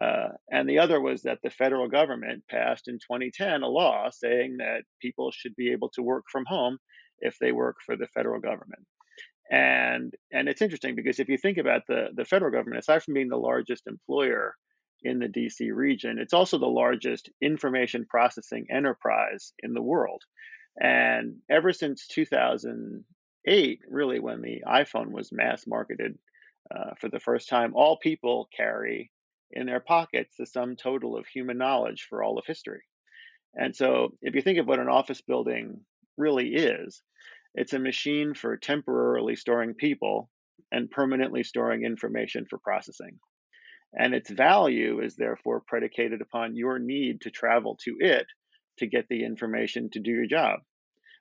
Uh, 0.00 0.29
and 0.50 0.69
the 0.69 0.79
other 0.79 1.00
was 1.00 1.23
that 1.23 1.38
the 1.43 1.50
federal 1.50 1.88
government 1.88 2.43
passed 2.50 2.88
in 2.88 2.95
2010 2.95 3.62
a 3.62 3.69
law 3.69 4.09
saying 4.11 4.57
that 4.57 4.83
people 5.00 5.31
should 5.31 5.55
be 5.55 5.71
able 5.71 5.91
to 5.91 6.02
work 6.02 6.25
from 6.33 6.45
home 6.47 6.79
if 7.23 7.38
they 7.38 7.52
work 7.52 7.76
for 7.87 7.97
the 7.97 8.09
federal 8.09 8.41
government. 8.41 8.87
and 9.50 10.14
and 10.33 10.49
it's 10.49 10.62
interesting 10.62 10.95
because 10.97 11.21
if 11.21 11.29
you 11.29 11.38
think 11.38 11.59
about 11.59 11.83
the 11.88 12.09
the 12.14 12.25
federal 12.25 12.52
government, 12.52 12.81
aside 12.81 13.02
from 13.02 13.14
being 13.14 13.29
the 13.31 13.37
largest 13.37 13.87
employer 13.87 14.55
in 15.05 15.19
the 15.19 15.29
DC 15.29 15.75
region, 15.75 16.19
it's 16.19 16.35
also 16.35 16.59
the 16.59 16.67
largest 16.67 17.31
information 17.41 18.07
processing 18.09 18.67
enterprise 18.71 19.52
in 19.61 19.75
the 19.75 19.83
world. 19.83 20.23
And 20.81 21.37
ever 21.50 21.73
since 21.73 22.07
2008, 22.09 23.81
really 23.88 24.21
when 24.21 24.41
the 24.43 24.62
iPhone 24.67 25.11
was 25.12 25.33
mass 25.33 25.67
marketed 25.67 26.19
uh, 26.75 26.93
for 27.00 27.09
the 27.11 27.21
first 27.21 27.49
time, 27.49 27.75
all 27.75 27.99
people 27.99 28.49
carry 28.57 29.11
in 29.52 29.67
their 29.67 29.81
pockets 29.81 30.37
the 30.38 30.47
sum 30.47 30.76
total 30.76 31.17
of 31.17 31.26
human 31.26 31.59
knowledge 31.59 32.07
for 32.09 32.23
all 32.23 32.38
of 32.38 32.47
history. 32.47 32.83
And 33.55 33.76
so, 33.76 34.14
if 34.23 34.35
you 34.35 34.43
think 34.43 34.59
of 34.59 34.67
what 34.67 34.79
an 34.79 34.88
office 34.88 35.21
building 35.21 35.81
really 36.17 36.55
is, 36.55 37.02
it's 37.54 37.73
a 37.73 37.78
machine 37.78 38.35
for 38.35 38.56
temporarily 38.56 39.37
storing 39.37 39.75
people 39.75 40.30
and 40.71 40.90
permanently 40.90 41.42
storing 41.42 41.85
information 41.85 42.47
for 42.49 42.59
processing. 42.59 43.18
And 43.94 44.14
its 44.14 44.30
value 44.30 45.00
is 45.00 45.16
therefore 45.16 45.62
predicated 45.66 46.23
upon 46.23 46.56
your 46.56 46.78
need 46.78 47.21
to 47.23 47.30
travel 47.30 47.78
to 47.85 47.97
it 48.00 48.26
to 48.78 48.87
get 48.87 49.06
the 49.09 49.25
information 49.25 49.90
to 49.92 50.00
do 50.00 50.11
your 50.11 50.26
job. 50.26 50.61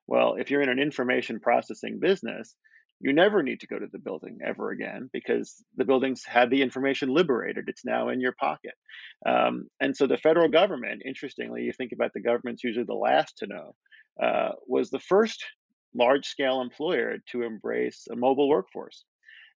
Well, 0.08 0.36
if 0.40 0.50
you're 0.50 0.62
in 0.62 0.70
an 0.70 0.80
information 0.80 1.40
processing 1.42 2.00
business, 2.00 2.56
you 3.02 3.14
never 3.14 3.42
need 3.42 3.60
to 3.62 3.68
go 3.68 3.80
to 3.80 3.88
the 3.92 4.00
building 4.00 4.38
ever 4.46 4.70
again 4.70 5.10
because 5.12 5.64
the 5.76 5.86
buildings 5.86 6.24
had 6.26 6.50
the 6.50 6.62
information 6.62 7.10
liberated. 7.10 7.66
It's 7.68 7.84
now 7.84 8.10
in 8.10 8.22
your 8.22 8.34
pocket. 8.40 8.74
Um, 9.26 9.68
and 9.80 9.98
so 9.98 10.08
the 10.08 10.18
federal 10.18 10.50
government, 10.50 11.02
interestingly, 11.06 11.64
you 11.64 11.74
think 11.74 11.92
about 11.94 12.12
the 12.14 12.22
government's 12.22 12.64
usually 12.64 12.86
the 12.86 12.94
last 12.94 13.38
to 13.40 13.48
know, 13.48 13.76
uh, 14.24 14.52
was 14.68 14.92
the 14.92 15.00
first 15.00 15.44
large 15.94 16.28
scale 16.28 16.62
employer 16.62 17.18
to 17.32 17.44
embrace 17.44 18.08
a 18.12 18.16
mobile 18.16 18.50
workforce. 18.50 19.04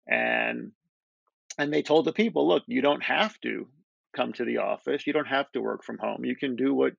And 0.07 0.71
and 1.57 1.73
they 1.73 1.81
told 1.81 2.05
the 2.05 2.13
people, 2.13 2.47
look, 2.47 2.63
you 2.67 2.81
don't 2.81 3.03
have 3.03 3.39
to 3.41 3.67
come 4.15 4.33
to 4.33 4.45
the 4.45 4.57
office. 4.57 5.07
You 5.07 5.13
don't 5.13 5.27
have 5.27 5.51
to 5.53 5.61
work 5.61 5.83
from 5.83 5.97
home. 5.97 6.25
You 6.25 6.35
can 6.35 6.55
do 6.55 6.73
what 6.73 6.93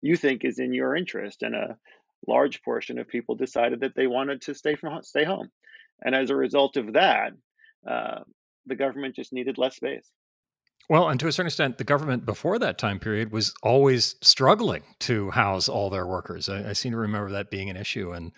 you 0.00 0.16
think 0.16 0.44
is 0.44 0.58
in 0.58 0.72
your 0.72 0.96
interest. 0.96 1.42
And 1.42 1.54
a 1.54 1.76
large 2.26 2.62
portion 2.62 2.98
of 2.98 3.08
people 3.08 3.34
decided 3.34 3.80
that 3.80 3.94
they 3.94 4.06
wanted 4.06 4.42
to 4.42 4.54
stay 4.54 4.76
from 4.76 5.02
stay 5.02 5.24
home. 5.24 5.50
And 6.02 6.14
as 6.14 6.30
a 6.30 6.36
result 6.36 6.76
of 6.76 6.94
that, 6.94 7.32
uh, 7.88 8.20
the 8.66 8.76
government 8.76 9.16
just 9.16 9.32
needed 9.32 9.58
less 9.58 9.76
space. 9.76 10.10
Well, 10.88 11.08
and 11.08 11.18
to 11.20 11.28
a 11.28 11.32
certain 11.32 11.46
extent, 11.46 11.78
the 11.78 11.84
government 11.84 12.26
before 12.26 12.58
that 12.58 12.76
time 12.76 12.98
period 12.98 13.30
was 13.30 13.54
always 13.62 14.16
struggling 14.20 14.82
to 15.00 15.30
house 15.30 15.68
all 15.68 15.90
their 15.90 16.06
workers. 16.06 16.48
I, 16.48 16.70
I 16.70 16.72
seem 16.72 16.92
to 16.92 16.98
remember 16.98 17.30
that 17.30 17.50
being 17.50 17.70
an 17.70 17.76
issue, 17.76 18.12
and 18.12 18.32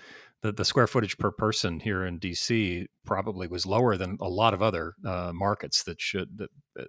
the, 0.44 0.52
the 0.52 0.64
square 0.64 0.86
footage 0.86 1.16
per 1.16 1.30
person 1.30 1.80
here 1.80 2.04
in 2.04 2.20
DC 2.20 2.84
probably 3.06 3.48
was 3.48 3.64
lower 3.64 3.96
than 3.96 4.18
a 4.20 4.28
lot 4.28 4.52
of 4.52 4.62
other 4.62 4.94
uh, 5.04 5.32
markets 5.34 5.82
that 5.84 6.02
should 6.02 6.36
that 6.36 6.50
uh, 6.78 6.84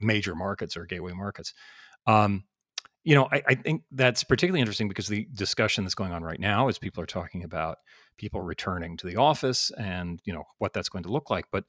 major 0.00 0.34
markets 0.34 0.74
or 0.74 0.86
gateway 0.86 1.12
markets. 1.12 1.52
Um, 2.06 2.44
you 3.04 3.14
know, 3.14 3.28
I, 3.30 3.42
I, 3.46 3.54
think 3.54 3.82
that's 3.92 4.24
particularly 4.24 4.60
interesting 4.60 4.88
because 4.88 5.08
the 5.08 5.28
discussion 5.34 5.84
that's 5.84 5.94
going 5.94 6.12
on 6.12 6.22
right 6.22 6.40
now 6.40 6.68
is 6.68 6.78
people 6.78 7.02
are 7.02 7.06
talking 7.06 7.44
about 7.44 7.76
people 8.16 8.40
returning 8.40 8.96
to 8.96 9.06
the 9.06 9.16
office 9.16 9.70
and 9.76 10.20
you 10.24 10.32
know 10.32 10.44
what 10.56 10.72
that's 10.72 10.88
going 10.88 11.04
to 11.04 11.12
look 11.12 11.28
like. 11.28 11.44
But 11.52 11.64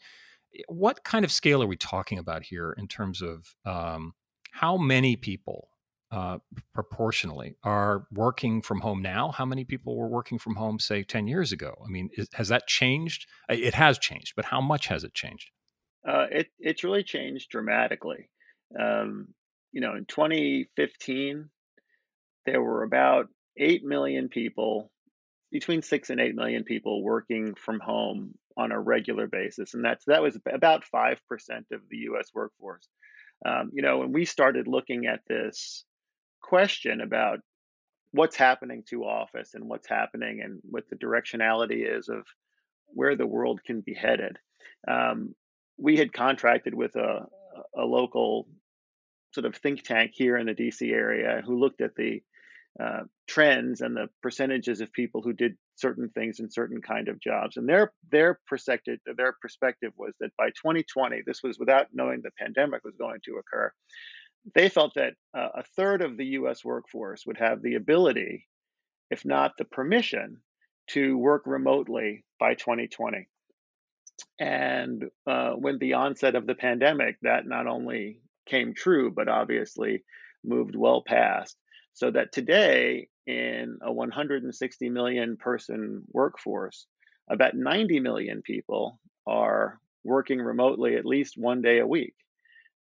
eh, 0.57 0.61
what 0.69 1.03
kind 1.03 1.25
of 1.25 1.31
scale 1.31 1.61
are 1.61 1.67
we 1.67 1.75
talking 1.75 2.19
about 2.19 2.43
here 2.43 2.73
in 2.77 2.87
terms 2.87 3.21
of 3.21 3.53
um, 3.65 4.13
how 4.51 4.77
many 4.77 5.17
people 5.17 5.67
uh, 6.11 6.37
proportionally 6.73 7.55
are 7.63 8.07
working 8.11 8.61
from 8.61 8.81
home 8.81 9.01
now? 9.01 9.31
How 9.31 9.45
many 9.45 9.65
people 9.65 9.97
were 9.97 10.07
working 10.07 10.39
from 10.39 10.55
home, 10.55 10.79
say, 10.79 11.03
10 11.03 11.27
years 11.27 11.51
ago? 11.51 11.75
I 11.85 11.89
mean, 11.89 12.09
is, 12.13 12.27
has 12.33 12.49
that 12.49 12.67
changed? 12.67 13.27
It 13.49 13.73
has 13.73 13.97
changed, 13.97 14.33
but 14.35 14.45
how 14.45 14.61
much 14.61 14.87
has 14.87 15.03
it 15.03 15.13
changed? 15.13 15.49
Uh, 16.07 16.27
it, 16.31 16.47
it's 16.59 16.83
really 16.83 17.03
changed 17.03 17.49
dramatically. 17.49 18.29
Um, 18.79 19.29
you 19.71 19.81
know, 19.81 19.95
in 19.95 20.05
2015, 20.05 21.49
there 22.45 22.61
were 22.61 22.83
about 22.83 23.27
8 23.57 23.83
million 23.83 24.29
people, 24.29 24.91
between 25.51 25.81
6 25.81 26.09
and 26.09 26.19
8 26.19 26.35
million 26.35 26.63
people 26.63 27.03
working 27.03 27.55
from 27.55 27.79
home 27.79 28.35
on 28.57 28.71
a 28.71 28.79
regular 28.79 29.27
basis. 29.27 29.73
And 29.73 29.83
that's 29.83 30.05
that 30.05 30.21
was 30.21 30.37
about 30.51 30.83
5% 30.93 31.17
of 31.71 31.81
the 31.89 31.97
US 32.11 32.29
workforce. 32.33 32.87
Um, 33.45 33.71
you 33.73 33.81
know, 33.81 33.99
when 33.99 34.11
we 34.11 34.25
started 34.25 34.67
looking 34.67 35.07
at 35.07 35.21
this 35.27 35.85
question 36.47 37.01
about 37.01 37.39
what's 38.11 38.35
happening 38.35 38.83
to 38.89 39.03
office 39.03 39.55
and 39.55 39.67
what's 39.67 39.89
happening 39.89 40.41
and 40.41 40.59
what 40.63 40.83
the 40.89 40.95
directionality 40.95 41.85
is 41.97 42.07
of 42.07 42.23
where 42.87 43.15
the 43.15 43.27
world 43.27 43.61
can 43.65 43.81
be 43.81 43.93
headed. 43.93 44.37
Um, 44.87 45.35
we 45.77 45.97
had 45.97 46.13
contracted 46.13 46.73
with 46.73 46.95
a, 46.95 47.25
a 47.75 47.83
local 47.83 48.47
sort 49.33 49.45
of 49.45 49.55
think 49.55 49.83
tank 49.83 50.11
here 50.13 50.37
in 50.37 50.45
the 50.45 50.53
DC 50.53 50.89
area 50.91 51.41
who 51.45 51.59
looked 51.59 51.81
at 51.81 51.95
the 51.95 52.21
uh, 52.81 53.03
trends 53.27 53.81
and 53.81 53.95
the 53.95 54.07
percentages 54.21 54.81
of 54.81 54.91
people 54.91 55.21
who 55.21 55.33
did 55.33 55.55
certain 55.75 56.09
things 56.09 56.39
in 56.39 56.49
certain 56.49 56.81
kind 56.81 57.07
of 57.07 57.19
jobs. 57.19 57.57
And 57.57 57.67
their 57.67 57.91
their 58.11 58.39
perspective 58.47 58.99
their 59.17 59.35
perspective 59.41 59.91
was 59.97 60.13
that 60.19 60.31
by 60.37 60.47
2020, 60.49 61.21
this 61.25 61.41
was 61.43 61.57
without 61.57 61.87
knowing 61.93 62.21
the 62.21 62.31
pandemic 62.37 62.83
was 62.83 62.95
going 62.97 63.19
to 63.25 63.37
occur, 63.39 63.71
they 64.53 64.69
felt 64.69 64.93
that 64.95 65.13
uh, 65.35 65.49
a 65.55 65.63
third 65.63 66.01
of 66.01 66.17
the 66.17 66.25
US 66.39 66.63
workforce 66.63 67.25
would 67.25 67.37
have 67.37 67.61
the 67.61 67.75
ability, 67.75 68.47
if 69.09 69.25
not 69.25 69.53
the 69.57 69.65
permission, 69.65 70.37
to 70.87 71.17
work 71.17 71.43
remotely 71.45 72.23
by 72.39 72.53
2020. 72.53 73.27
And 74.39 75.05
uh, 75.27 75.55
the 75.79 75.93
onset 75.93 76.35
of 76.35 76.45
the 76.45 76.55
pandemic, 76.55 77.17
that 77.21 77.47
not 77.47 77.67
only 77.67 78.19
came 78.45 78.73
true, 78.73 79.11
but 79.11 79.27
obviously 79.27 80.03
moved 80.43 80.75
well 80.75 81.03
past. 81.05 81.57
So 81.93 82.11
that 82.11 82.31
today, 82.31 83.07
in 83.25 83.79
a 83.81 83.91
160 83.91 84.89
million 84.89 85.37
person 85.37 86.03
workforce, 86.11 86.85
about 87.29 87.55
90 87.55 87.99
million 88.01 88.41
people 88.41 88.99
are 89.25 89.79
working 90.03 90.39
remotely 90.39 90.95
at 90.95 91.05
least 91.05 91.35
one 91.37 91.61
day 91.61 91.79
a 91.79 91.87
week. 91.87 92.13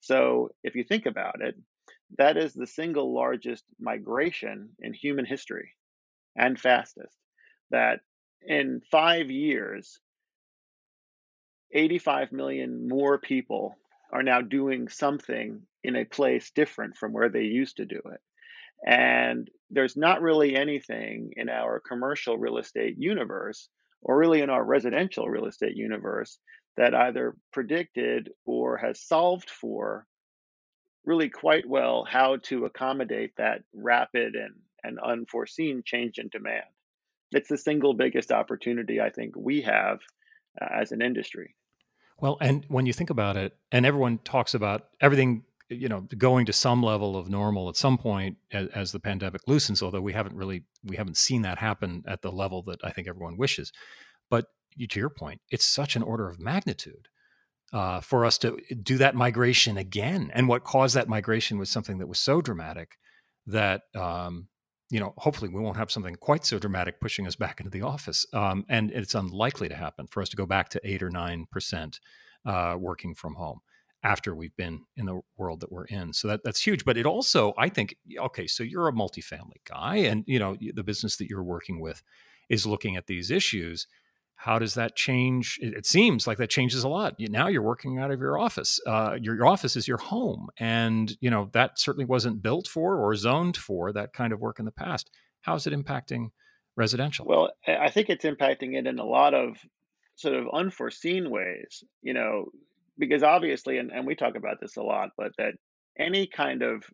So 0.05 0.51
if 0.63 0.75
you 0.75 0.85
think 0.85 1.07
about 1.07 1.41
it, 1.41 1.55
that 2.19 2.37
is 2.37 2.53
the 2.53 2.67
single 2.67 3.15
largest 3.15 3.65
migration 3.81 4.69
in 4.79 4.93
human 4.93 5.25
history 5.25 5.73
and 6.37 6.61
fastest. 6.61 7.17
That 7.71 8.01
in 8.47 8.83
five 8.91 9.31
years, 9.31 9.99
85 11.73 12.33
million 12.33 12.87
more 12.87 13.19
people 13.19 13.77
are 14.13 14.23
now 14.23 14.43
doing 14.43 14.89
something 14.89 15.63
in 15.83 15.97
a 15.97 16.05
place 16.05 16.51
different 16.51 16.99
from 16.99 17.15
where 17.15 17.31
they 17.31 17.45
used 17.45 17.79
to 17.79 17.87
do 17.87 18.03
it. 18.13 18.21
And 18.87 19.49
there's 19.71 19.97
not 19.97 20.21
really 20.21 20.55
anything 20.55 21.33
in 21.37 21.49
our 21.49 21.81
commercial 21.81 22.37
real 22.37 22.59
estate 22.59 22.97
universe 22.99 23.71
or 24.03 24.19
really 24.19 24.43
in 24.43 24.51
our 24.51 24.63
residential 24.63 25.31
real 25.31 25.47
estate 25.47 25.77
universe 25.77 26.39
that 26.77 26.95
either 26.95 27.37
predicted 27.53 28.31
or 28.45 28.77
has 28.77 29.01
solved 29.01 29.49
for 29.51 30.07
really 31.05 31.29
quite 31.29 31.69
well 31.69 32.05
how 32.09 32.37
to 32.37 32.65
accommodate 32.65 33.33
that 33.37 33.63
rapid 33.75 34.35
and, 34.35 34.55
and 34.83 34.99
unforeseen 34.99 35.83
change 35.85 36.19
in 36.19 36.29
demand. 36.29 36.65
It's 37.31 37.49
the 37.49 37.59
single 37.59 37.95
biggest 37.95 38.31
opportunity 38.31 39.01
I 39.01 39.11
think 39.11 39.35
we 39.37 39.63
have 39.63 39.99
uh, 40.61 40.67
as 40.81 40.93
an 40.93 41.03
industry. 41.03 41.55
Well, 42.19 42.39
and 42.41 42.65
when 42.69 42.87
you 42.87 42.93
think 42.93 43.11
about 43.11 43.37
it, 43.37 43.57
and 43.73 43.85
everyone 43.85 44.19
talks 44.19 44.55
about 44.55 44.89
everything, 45.01 45.43
you 45.69 45.89
know, 45.89 46.07
going 46.17 46.47
to 46.47 46.53
some 46.53 46.83
level 46.83 47.17
of 47.17 47.29
normal 47.29 47.69
at 47.69 47.77
some 47.77 47.99
point 47.99 48.37
as, 48.53 48.69
as 48.69 48.93
the 48.93 49.01
pandemic 49.01 49.43
loosens, 49.49 49.83
although 49.83 50.01
we 50.01 50.13
haven't 50.13 50.37
really 50.37 50.63
we 50.85 50.97
haven't 50.97 51.17
seen 51.17 51.43
that 51.43 51.59
happen 51.59 52.05
at 52.07 52.23
the 52.23 52.31
level 52.31 52.63
that 52.63 52.79
I 52.85 52.91
think 52.91 53.09
everyone 53.09 53.37
wishes. 53.37 53.73
To 54.79 55.01
your 55.01 55.11
point, 55.11 55.41
it's 55.51 55.65
such 55.65 55.97
an 55.97 56.03
order 56.03 56.29
of 56.29 56.41
magnitude 56.41 57.09
uh, 57.73 58.01
for 58.01 58.25
us 58.25 58.39
to 58.39 58.59
do 58.83 58.99
that 58.99 59.15
migration 59.15 59.77
again. 59.77 60.31
And 60.35 60.49
what 60.49 60.65
caused 60.65 60.95
that 60.95 61.09
migration 61.09 61.59
was 61.59 61.71
something 61.71 61.99
that 61.99 62.07
was 62.07 62.19
so 62.19 62.41
dramatic 62.41 62.99
that 63.47 63.83
um, 63.95 64.49
you 64.91 65.01
know 65.01 65.13
hopefully 65.19 65.51
we 65.51 65.61
won't 65.61 65.77
have 65.77 65.91
something 65.91 66.15
quite 66.15 66.45
so 66.45 66.59
dramatic 66.59 67.01
pushing 67.01 67.27
us 67.27 67.37
back 67.37 67.61
into 67.61 67.71
the 67.71 67.83
office. 67.83 68.27
Um, 68.33 68.65
and 68.69 68.91
it's 68.91 69.15
unlikely 69.15 69.69
to 69.69 69.77
happen 69.77 70.07
for 70.07 70.23
us 70.23 70.29
to 70.31 70.37
go 70.37 70.47
back 70.47 70.69
to 70.71 70.81
eight 70.85 71.03
or 71.03 71.11
nine 71.11 71.47
percent 71.51 72.01
uh, 72.47 72.77
working 72.79 73.15
from 73.15 73.35
home 73.35 73.61
after 74.05 74.35
we've 74.35 74.55
been 74.57 74.83
in 74.97 75.07
the 75.07 75.21
world 75.37 75.61
that 75.61 75.73
we're 75.73 75.87
in. 75.87 76.13
So 76.13 76.29
that 76.29 76.41
that's 76.45 76.65
huge. 76.65 76.85
But 76.85 76.97
it 76.97 77.07
also, 77.07 77.55
I 77.59 77.71
think, 77.71 77.97
okay, 78.19 78.47
so 78.47 78.63
you're 78.63 78.89
a 78.89 78.93
multifamily 78.93 79.65
guy, 79.69 79.97
and 79.97 80.23
you 80.27 80.39
know 80.39 80.57
the 80.61 80.85
business 80.85 81.17
that 81.17 81.29
you're 81.29 81.43
working 81.43 81.81
with 81.81 82.03
is 82.49 82.67
looking 82.67 82.97
at 82.97 83.07
these 83.07 83.31
issues 83.31 83.87
how 84.37 84.59
does 84.59 84.75
that 84.75 84.95
change? 84.95 85.59
It, 85.61 85.87
seems 85.87 86.27
like 86.27 86.39
that 86.39 86.51
changes 86.51 86.85
a 86.85 86.89
lot. 86.89 87.15
Now 87.19 87.49
you're 87.49 87.63
working 87.63 87.99
out 87.99 88.11
of 88.11 88.21
your 88.21 88.39
office. 88.39 88.79
Uh, 88.87 89.17
your, 89.21 89.37
your 89.37 89.47
office 89.47 89.77
is 89.77 89.89
your 89.89 89.97
home, 89.97 90.49
and 90.59 91.17
you 91.21 91.31
know 91.31 91.49
that 91.53 91.79
certainly 91.79 92.05
wasn't 92.05 92.43
built 92.43 92.69
for 92.69 92.99
or 92.99 93.15
zoned 93.15 93.57
for 93.57 93.93
that 93.93 94.13
kind 94.13 94.33
of 94.33 94.41
work 94.41 94.59
in 94.59 94.65
the 94.65 94.73
past. 94.73 95.11
How 95.43 95.55
is 95.55 95.67
it 95.67 95.73
impacting 95.73 96.29
residential? 96.77 97.27
Well, 97.27 97.51
I 97.67 97.91
think 97.91 98.11
it's 98.11 98.25
impacting 98.25 98.75
it 98.75 98.87
in 98.87 98.99
a 98.99 99.05
lot 99.05 99.35
of 99.35 99.57
sort 100.17 100.35
of 100.35 100.47
unforeseen 100.53 101.31
ways, 101.31 101.83
you 102.03 102.15
know, 102.15 102.47
because 102.99 103.23
obviously, 103.23 103.79
and, 103.79 103.91
and 103.91 104.07
we 104.07 104.15
talk 104.15 104.37
about 104.37 104.61
this 104.61 104.77
a 104.77 104.83
lot, 104.83 105.11
but 105.17 105.33
that 105.39 105.55
any 105.99 106.27
kind 106.27 106.63
of 106.63 106.85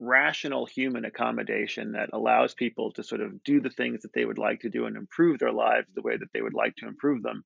rational 0.00 0.64
human 0.66 1.04
accommodation 1.04 1.92
that 1.92 2.10
allows 2.12 2.54
people 2.54 2.90
to 2.92 3.02
sort 3.02 3.20
of 3.20 3.42
do 3.44 3.60
the 3.60 3.70
things 3.70 4.02
that 4.02 4.12
they 4.14 4.24
would 4.24 4.38
like 4.38 4.60
to 4.60 4.70
do 4.70 4.86
and 4.86 4.96
improve 4.96 5.38
their 5.38 5.52
lives 5.52 5.86
the 5.94 6.02
way 6.02 6.16
that 6.16 6.28
they 6.32 6.40
would 6.40 6.54
like 6.54 6.74
to 6.76 6.88
improve 6.88 7.22
them 7.22 7.44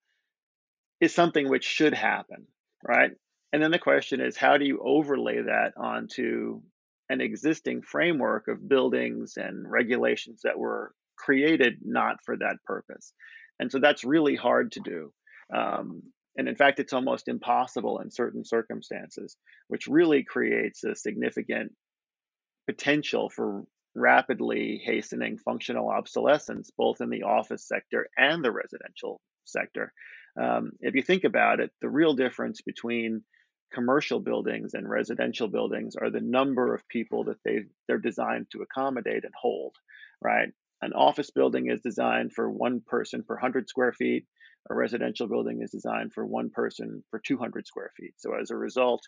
is 1.01 1.15
something 1.15 1.49
which 1.49 1.65
should 1.65 1.95
happen, 1.95 2.47
right? 2.87 3.11
And 3.53 3.63
then 3.63 3.73
the 3.73 3.79
question 3.79 4.21
is, 4.21 4.37
how 4.37 4.57
do 4.57 4.65
you 4.65 4.81
overlay 4.85 5.43
that 5.43 5.75
onto 5.77 6.63
an 7.11 7.21
existing 7.21 7.83
framework 7.83 8.49
of 8.49 8.69
buildings 8.69 9.35
and 9.37 9.71
regulations 9.71 10.41
that 10.45 10.59
were 10.59 10.93
created 11.17 11.79
not 11.85 12.17
for 12.25 12.37
that 12.37 12.57
purpose? 12.65 13.13
And 13.59 13.71
so 13.71 13.79
that's 13.79 14.05
really 14.05 14.37
hard 14.37 14.73
to 14.73 14.81
do. 14.81 15.13
Um, 15.55 16.03
and 16.37 16.49
in 16.49 16.57
fact, 16.57 16.81
it's 16.81 16.93
almost 16.93 17.29
impossible 17.29 18.01
in 18.01 18.11
certain 18.11 18.45
circumstances, 18.45 19.37
which 19.69 19.87
really 19.87 20.25
creates 20.25 20.83
a 20.83 20.97
significant 20.97 21.73
potential 22.67 23.31
for 23.31 23.65
rapidly 23.95 24.83
hastening 24.85 25.39
functional 25.39 25.89
obsolescence, 25.89 26.71
both 26.77 27.01
in 27.01 27.11
the 27.11 27.23
office 27.23 27.67
sector 27.67 28.09
and 28.17 28.45
the 28.45 28.53
residential 28.53 29.21
sector. 29.45 29.93
Um, 30.41 30.73
if 30.81 30.95
you 30.95 31.03
think 31.03 31.25
about 31.25 31.61
it, 31.61 31.71
the 31.81 31.89
real 31.89 32.15
difference 32.15 32.61
between 32.63 33.23
commercial 33.73 34.21
buildings 34.21 34.75
and 34.75 34.89
residential 34.89 35.49
buildings 35.49 35.97
are 35.97 36.11
the 36.11 36.21
number 36.21 36.75
of 36.75 36.89
people 36.89 37.25
that 37.25 37.39
they 37.45 37.61
they're 37.87 37.99
designed 37.99 38.47
to 38.53 38.63
accommodate 38.63 39.25
and 39.25 39.33
hold, 39.41 39.75
right? 40.23 40.49
An 40.83 40.93
office 40.93 41.31
building 41.31 41.71
is 41.71 41.81
designed 41.81 42.33
for 42.33 42.51
one 42.51 42.83
person 42.87 43.23
per 43.23 43.35
100 43.35 43.69
square 43.69 43.93
feet. 43.93 44.27
A 44.71 44.75
residential 44.75 45.29
building 45.29 45.61
is 45.63 45.71
designed 45.71 46.13
for 46.13 46.25
one 46.25 46.51
person 46.51 47.05
for 47.11 47.19
200 47.19 47.67
square 47.67 47.91
feet. 47.97 48.15
So 48.17 48.35
as 48.35 48.51
a 48.51 48.57
result, 48.57 49.03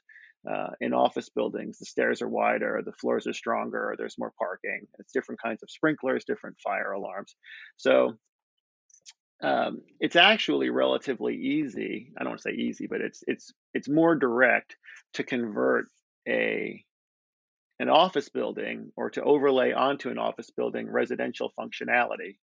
uh, 0.51 0.69
in 0.81 0.93
office 0.93 1.29
buildings, 1.29 1.79
the 1.79 1.87
stairs 1.87 2.23
are 2.23 2.29
wider, 2.29 2.83
the 2.85 2.93
floors 2.93 3.27
are 3.27 3.33
stronger, 3.33 3.95
there's 3.99 4.19
more 4.19 4.33
parking. 4.39 4.87
It's 4.99 5.13
different 5.13 5.41
kinds 5.43 5.63
of 5.63 5.71
sprinklers, 5.71 6.25
different 6.25 6.57
fire 6.63 6.93
alarms. 6.93 7.35
So 7.77 8.17
um, 9.43 9.83
it's 10.01 10.17
actually 10.17 10.71
relatively 10.71 11.35
easy. 11.35 12.13
I 12.17 12.23
don't 12.23 12.31
want 12.31 12.43
to 12.43 12.51
say 12.51 12.57
easy, 12.57 12.87
but 12.87 13.01
it's 13.01 13.23
it's 13.27 13.53
it's 13.75 13.89
more 13.89 14.15
direct 14.15 14.77
to 15.15 15.25
convert 15.25 15.87
a 16.29 16.83
an 17.79 17.91
office 17.91 18.31
building 18.31 18.93
or 18.97 19.11
to 19.11 19.23
overlay 19.23 19.73
onto 19.73 20.09
an 20.09 20.19
office 20.19 20.51
building 20.51 20.91
residential 20.91 21.53
functionality 21.59 22.37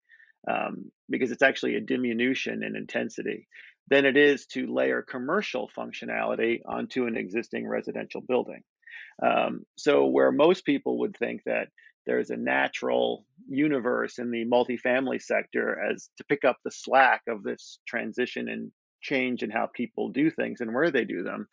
um, 0.50 0.92
because 1.10 1.32
it's 1.32 1.44
actually 1.44 1.76
a 1.76 1.82
diminution 1.82 2.64
in 2.64 2.76
intensity 2.76 3.48
than 3.90 4.06
it 4.06 4.18
is 4.18 4.46
to 4.48 4.74
layer 4.74 5.02
commercial 5.02 5.70
functionality 5.78 6.62
onto 6.66 7.06
an 7.06 7.18
existing 7.18 7.68
residential 7.68 8.22
building. 8.22 8.64
Um, 9.22 9.66
so 9.76 10.08
where 10.08 10.32
most 10.32 10.66
people 10.66 11.00
would 11.00 11.16
think 11.18 11.44
that 11.46 11.68
there's 12.06 12.30
a 12.30 12.38
natural 12.38 13.26
universe 13.48 14.20
in 14.20 14.32
the 14.32 14.46
multifamily 14.46 15.22
sector 15.22 15.80
as 15.80 16.10
to 16.18 16.26
pick 16.26 16.44
up 16.44 16.58
the 16.64 16.72
slack 16.72 17.22
of 17.28 17.44
this 17.44 17.80
transition 17.88 18.50
and 18.50 18.72
change 19.02 19.44
in 19.44 19.50
how 19.50 19.70
people 19.74 20.10
do 20.10 20.30
things 20.30 20.62
and 20.62 20.74
where 20.74 20.92
they 20.92 21.06
do 21.06 21.24
them. 21.24 21.48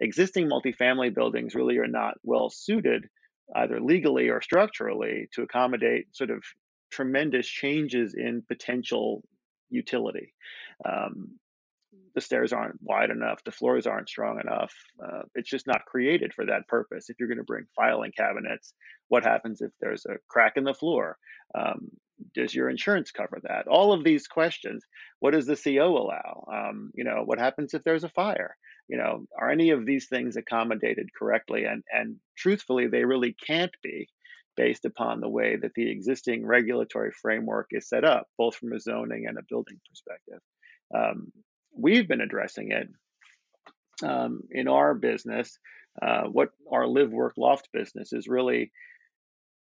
Existing 0.00 0.48
multifamily 0.48 1.14
buildings 1.14 1.54
really 1.54 1.78
are 1.78 1.86
not 1.86 2.14
well 2.22 2.50
suited, 2.50 3.08
either 3.54 3.80
legally 3.80 4.28
or 4.28 4.40
structurally, 4.40 5.28
to 5.32 5.42
accommodate 5.42 6.14
sort 6.14 6.30
of 6.30 6.42
tremendous 6.90 7.46
changes 7.46 8.14
in 8.14 8.42
potential 8.46 9.22
utility. 9.70 10.32
Um, 10.84 11.38
the 12.14 12.20
stairs 12.20 12.52
aren't 12.52 12.82
wide 12.82 13.10
enough, 13.10 13.44
the 13.44 13.50
floors 13.50 13.86
aren't 13.86 14.08
strong 14.08 14.40
enough. 14.40 14.72
Uh, 15.02 15.22
it's 15.34 15.50
just 15.50 15.66
not 15.66 15.84
created 15.84 16.32
for 16.32 16.46
that 16.46 16.66
purpose. 16.66 17.10
If 17.10 17.16
you're 17.18 17.28
going 17.28 17.38
to 17.38 17.44
bring 17.44 17.66
filing 17.76 18.12
cabinets, 18.16 18.72
what 19.08 19.22
happens 19.22 19.60
if 19.60 19.70
there's 19.80 20.06
a 20.06 20.16
crack 20.28 20.54
in 20.56 20.64
the 20.64 20.74
floor? 20.74 21.18
Um, 21.54 21.90
does 22.34 22.54
your 22.54 22.70
insurance 22.70 23.10
cover 23.10 23.38
that? 23.42 23.66
All 23.68 23.92
of 23.92 24.02
these 24.02 24.26
questions. 24.26 24.82
What 25.20 25.32
does 25.32 25.46
the 25.46 25.56
CO 25.56 25.96
allow? 25.98 26.46
Um, 26.50 26.90
you 26.94 27.04
know, 27.04 27.22
what 27.24 27.38
happens 27.38 27.74
if 27.74 27.84
there's 27.84 28.04
a 28.04 28.08
fire? 28.08 28.56
You 28.88 28.96
know, 28.96 29.26
are 29.38 29.50
any 29.50 29.70
of 29.70 29.84
these 29.84 30.08
things 30.08 30.36
accommodated 30.36 31.10
correctly? 31.18 31.64
And 31.64 31.82
and 31.92 32.16
truthfully, 32.36 32.86
they 32.86 33.04
really 33.04 33.36
can't 33.46 33.74
be 33.82 34.08
based 34.56 34.84
upon 34.84 35.20
the 35.20 35.28
way 35.28 35.56
that 35.56 35.72
the 35.74 35.90
existing 35.90 36.44
regulatory 36.44 37.12
framework 37.12 37.68
is 37.70 37.88
set 37.88 38.04
up, 38.04 38.26
both 38.38 38.56
from 38.56 38.72
a 38.72 38.80
zoning 38.80 39.26
and 39.26 39.38
a 39.38 39.44
building 39.48 39.78
perspective. 39.88 40.40
Um, 40.94 41.32
we've 41.76 42.08
been 42.08 42.20
addressing 42.20 42.72
it 42.72 42.88
um, 44.02 44.40
in 44.50 44.68
our 44.68 44.94
business. 44.94 45.58
Uh, 46.00 46.24
what 46.24 46.50
our 46.70 46.86
live 46.86 47.10
work 47.10 47.34
loft 47.36 47.68
business 47.72 48.12
is 48.12 48.28
really 48.28 48.72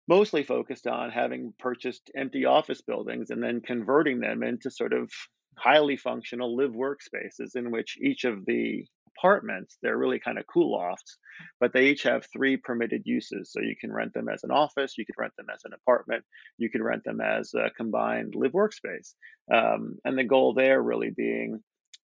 mostly 0.08 0.43
focused 0.43 0.88
on 0.88 1.12
having 1.12 1.54
purchased 1.60 2.12
empty 2.15 2.46
office 2.46 2.82
buildings 2.82 3.30
and 3.30 3.41
then 3.41 3.62
converting 3.62 4.19
them 4.19 4.43
into 4.43 4.69
sort 4.69 4.93
of 4.93 5.10
highly 5.58 5.96
functional 5.96 6.56
live 6.56 6.72
workspaces 6.72 7.56
in 7.56 7.72
which 7.72 7.98
each 8.02 8.26
of 8.26 8.46
the 8.46 8.86
apartments 9.17 9.78
they're 9.82 9.97
really 9.97 10.19
kind 10.19 10.38
of 10.38 10.45
cool 10.52 10.71
lofts 10.71 11.17
but 11.60 11.73
they 11.73 11.88
each 11.88 12.04
have 12.04 12.26
three 12.32 12.58
permitted 12.58 13.02
uses 13.06 13.52
so 13.52 13.62
you 13.62 13.76
can 13.80 13.91
rent 13.91 14.13
them 14.13 14.30
as 14.30 14.43
an 14.43 14.52
office 14.52 14.97
you 14.97 15.06
could 15.06 15.15
rent 15.17 15.34
them 15.38 15.47
as 15.54 15.62
an 15.65 15.71
apartment 15.73 16.23
you 16.58 16.69
can 16.69 16.84
rent 16.84 17.04
them 17.04 17.21
as 17.21 17.54
a 17.54 17.69
combined 17.78 18.34
live 18.36 18.52
workspace 18.52 19.13
um, 19.54 19.95
and 20.06 20.17
the 20.17 20.23
goal 20.23 20.54
there 20.54 20.82
really 20.82 21.12
being 21.15 21.60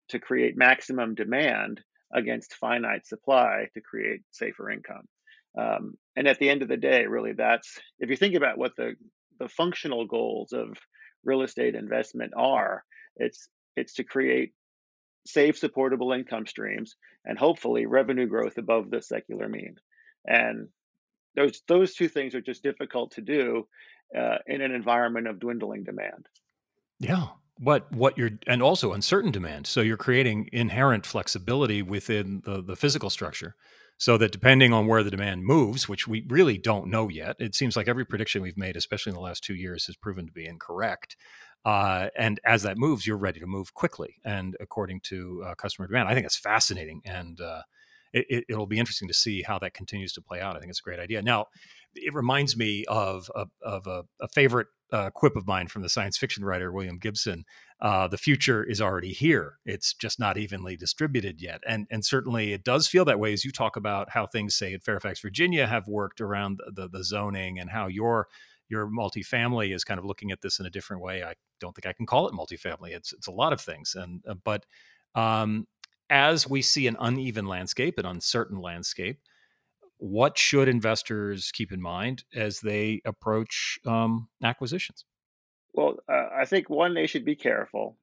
to 0.08 0.18
create 0.18 0.56
maximum 0.56 1.14
demand 1.14 1.80
against 2.14 2.54
finite 2.54 3.06
supply 3.06 3.66
to 3.74 3.80
create 3.80 4.20
safer 4.30 4.70
income. 4.70 5.06
Um, 5.58 5.94
and 6.16 6.26
at 6.26 6.38
the 6.38 6.48
end 6.48 6.62
of 6.62 6.68
the 6.68 6.76
day, 6.76 7.06
really, 7.06 7.32
that's 7.32 7.78
if 7.98 8.10
you 8.10 8.16
think 8.16 8.34
about 8.34 8.58
what 8.58 8.72
the 8.76 8.94
the 9.38 9.48
functional 9.48 10.06
goals 10.06 10.52
of 10.52 10.76
real 11.24 11.42
estate 11.42 11.74
investment 11.74 12.32
are, 12.36 12.84
it's 13.16 13.48
it's 13.76 13.94
to 13.94 14.04
create 14.04 14.52
safe, 15.26 15.58
supportable 15.58 16.12
income 16.12 16.46
streams 16.46 16.96
and 17.24 17.38
hopefully 17.38 17.86
revenue 17.86 18.26
growth 18.26 18.58
above 18.58 18.90
the 18.90 19.02
secular 19.02 19.48
mean. 19.48 19.76
And 20.26 20.68
those 21.36 21.62
those 21.68 21.94
two 21.94 22.08
things 22.08 22.34
are 22.34 22.40
just 22.40 22.62
difficult 22.62 23.12
to 23.12 23.20
do 23.20 23.66
uh, 24.16 24.38
in 24.46 24.60
an 24.60 24.72
environment 24.72 25.28
of 25.28 25.38
dwindling 25.38 25.84
demand. 25.84 26.26
Yeah, 26.98 27.28
what 27.58 27.90
what 27.92 28.16
you're 28.16 28.38
and 28.46 28.62
also 28.62 28.92
uncertain 28.92 29.30
demand 29.30 29.66
so 29.66 29.80
you're 29.80 29.96
creating 29.96 30.48
inherent 30.52 31.04
flexibility 31.04 31.82
within 31.82 32.42
the, 32.44 32.62
the 32.62 32.76
physical 32.76 33.10
structure 33.10 33.56
so 33.98 34.16
that 34.16 34.32
depending 34.32 34.72
on 34.72 34.86
where 34.86 35.02
the 35.02 35.10
demand 35.10 35.44
moves 35.44 35.88
which 35.88 36.08
we 36.08 36.24
really 36.28 36.56
don't 36.56 36.88
know 36.88 37.08
yet 37.08 37.36
it 37.38 37.54
seems 37.54 37.76
like 37.76 37.88
every 37.88 38.04
prediction 38.04 38.40
we've 38.40 38.56
made 38.56 38.76
especially 38.76 39.10
in 39.10 39.14
the 39.16 39.20
last 39.20 39.44
two 39.44 39.54
years 39.54 39.86
has 39.86 39.96
proven 39.96 40.26
to 40.26 40.32
be 40.32 40.46
incorrect 40.46 41.16
uh, 41.64 42.08
and 42.16 42.40
as 42.44 42.62
that 42.62 42.78
moves 42.78 43.06
you're 43.06 43.16
ready 43.16 43.40
to 43.40 43.46
move 43.46 43.74
quickly 43.74 44.16
and 44.24 44.56
according 44.60 45.00
to 45.00 45.44
uh, 45.46 45.54
customer 45.54 45.86
demand. 45.86 46.08
I 46.08 46.14
think 46.14 46.26
it's 46.26 46.36
fascinating 46.36 47.02
and 47.04 47.40
uh, 47.40 47.62
it, 48.12 48.44
will 48.48 48.66
be 48.66 48.78
interesting 48.78 49.08
to 49.08 49.14
see 49.14 49.42
how 49.42 49.58
that 49.58 49.74
continues 49.74 50.12
to 50.12 50.22
play 50.22 50.40
out 50.40 50.56
i 50.56 50.58
think 50.58 50.70
it's 50.70 50.80
a 50.80 50.82
great 50.82 51.00
idea 51.00 51.22
now 51.22 51.46
it 51.94 52.14
reminds 52.14 52.56
me 52.56 52.84
of, 52.86 53.30
of, 53.34 53.50
of 53.62 53.86
a, 53.86 54.04
a 54.20 54.28
favorite 54.28 54.68
uh, 54.92 55.10
quip 55.10 55.36
of 55.36 55.46
mine 55.46 55.68
from 55.68 55.82
the 55.82 55.88
science 55.88 56.16
fiction 56.16 56.44
writer 56.44 56.72
William 56.72 56.98
Gibson. 56.98 57.44
Uh, 57.80 58.08
the 58.08 58.16
future 58.16 58.64
is 58.64 58.80
already 58.80 59.12
here. 59.12 59.58
It's 59.66 59.92
just 59.92 60.18
not 60.18 60.38
evenly 60.38 60.76
distributed 60.76 61.40
yet, 61.40 61.60
and 61.66 61.86
and 61.90 62.04
certainly 62.04 62.52
it 62.52 62.64
does 62.64 62.88
feel 62.88 63.04
that 63.04 63.20
way 63.20 63.32
as 63.32 63.44
you 63.44 63.52
talk 63.52 63.76
about 63.76 64.10
how 64.10 64.26
things, 64.26 64.56
say 64.56 64.72
at 64.72 64.82
Fairfax, 64.82 65.20
Virginia, 65.20 65.66
have 65.66 65.86
worked 65.88 66.20
around 66.20 66.58
the, 66.58 66.82
the, 66.82 66.88
the 66.88 67.04
zoning 67.04 67.58
and 67.58 67.70
how 67.70 67.86
your 67.86 68.28
your 68.68 68.86
multifamily 68.86 69.74
is 69.74 69.84
kind 69.84 69.98
of 69.98 70.04
looking 70.04 70.30
at 70.30 70.40
this 70.40 70.58
in 70.58 70.66
a 70.66 70.70
different 70.70 71.02
way. 71.02 71.22
I 71.22 71.34
don't 71.60 71.74
think 71.74 71.86
I 71.86 71.92
can 71.92 72.06
call 72.06 72.26
it 72.28 72.34
multifamily. 72.34 72.90
It's 72.90 73.12
it's 73.12 73.26
a 73.26 73.32
lot 73.32 73.52
of 73.52 73.60
things, 73.60 73.94
and 73.94 74.22
uh, 74.26 74.34
but 74.42 74.64
um, 75.14 75.66
as 76.10 76.48
we 76.48 76.62
see 76.62 76.86
an 76.86 76.96
uneven 76.98 77.46
landscape, 77.46 77.98
an 77.98 78.06
uncertain 78.06 78.60
landscape, 78.60 79.20
what 79.98 80.38
should 80.38 80.68
investors 80.68 81.50
keep 81.52 81.72
in 81.72 81.82
mind 81.82 82.24
as 82.34 82.60
they 82.60 83.02
approach 83.04 83.78
um, 83.86 84.28
acquisitions? 84.42 85.04
Well, 85.74 85.96
uh, 86.08 86.28
I 86.34 86.44
think 86.44 86.70
one, 86.70 86.94
they 86.94 87.06
should 87.06 87.24
be 87.24 87.36
careful. 87.36 87.96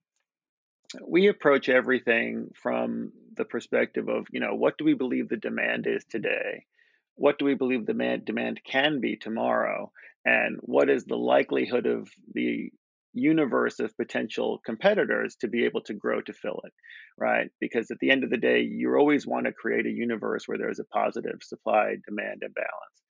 We 1.06 1.28
approach 1.28 1.68
everything 1.68 2.52
from 2.54 3.12
the 3.36 3.46
perspective 3.46 4.08
of, 4.08 4.28
you 4.32 4.40
know, 4.40 4.56
what 4.56 4.78
do 4.78 4.86
we 4.86 4.94
believe 4.94 5.30
the 5.30 5.38
demand 5.38 5.88
is 5.88 6.06
today? 6.06 6.66
What 7.16 7.40
do 7.40 7.46
we 7.46 7.56
believe 7.56 7.86
the 7.86 7.94
demand, 7.94 8.26
demand 8.26 8.62
can 8.64 9.00
be 9.00 9.16
tomorrow? 9.16 9.92
And 10.26 10.58
what 10.62 10.90
is 10.90 11.06
the 11.06 11.18
likelihood 11.18 11.86
of 11.86 12.10
the 12.34 12.72
universe 13.16 13.80
of 13.80 13.96
potential 13.98 14.62
competitors 14.66 15.36
to 15.38 15.48
be 15.48 15.66
able 15.66 15.82
to 15.82 15.94
grow 15.94 16.22
to 16.22 16.34
fill 16.34 16.62
it, 16.66 16.74
right? 17.18 17.50
Because 17.60 17.90
at 17.90 18.00
the 18.00 18.12
end 18.12 18.24
of 18.24 18.30
the 18.30 18.38
day, 18.38 18.62
you 18.62 18.96
always 18.96 19.26
want 19.26 19.46
to 19.46 19.54
create 19.54 19.86
a 19.86 19.92
universe 19.92 20.48
where 20.48 20.58
there's 20.58 20.80
a 20.80 20.86
positive 20.86 21.40
supply 21.42 21.96
demand 22.08 22.44
imbalance. 22.44 23.02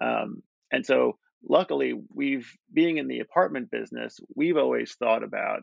Um, 0.00 0.42
and 0.70 0.84
so, 0.84 1.18
luckily, 1.48 1.94
we've 2.14 2.50
being 2.72 2.98
in 2.98 3.08
the 3.08 3.20
apartment 3.20 3.70
business, 3.70 4.20
we've 4.36 4.56
always 4.56 4.94
thought 4.94 5.24
about 5.24 5.62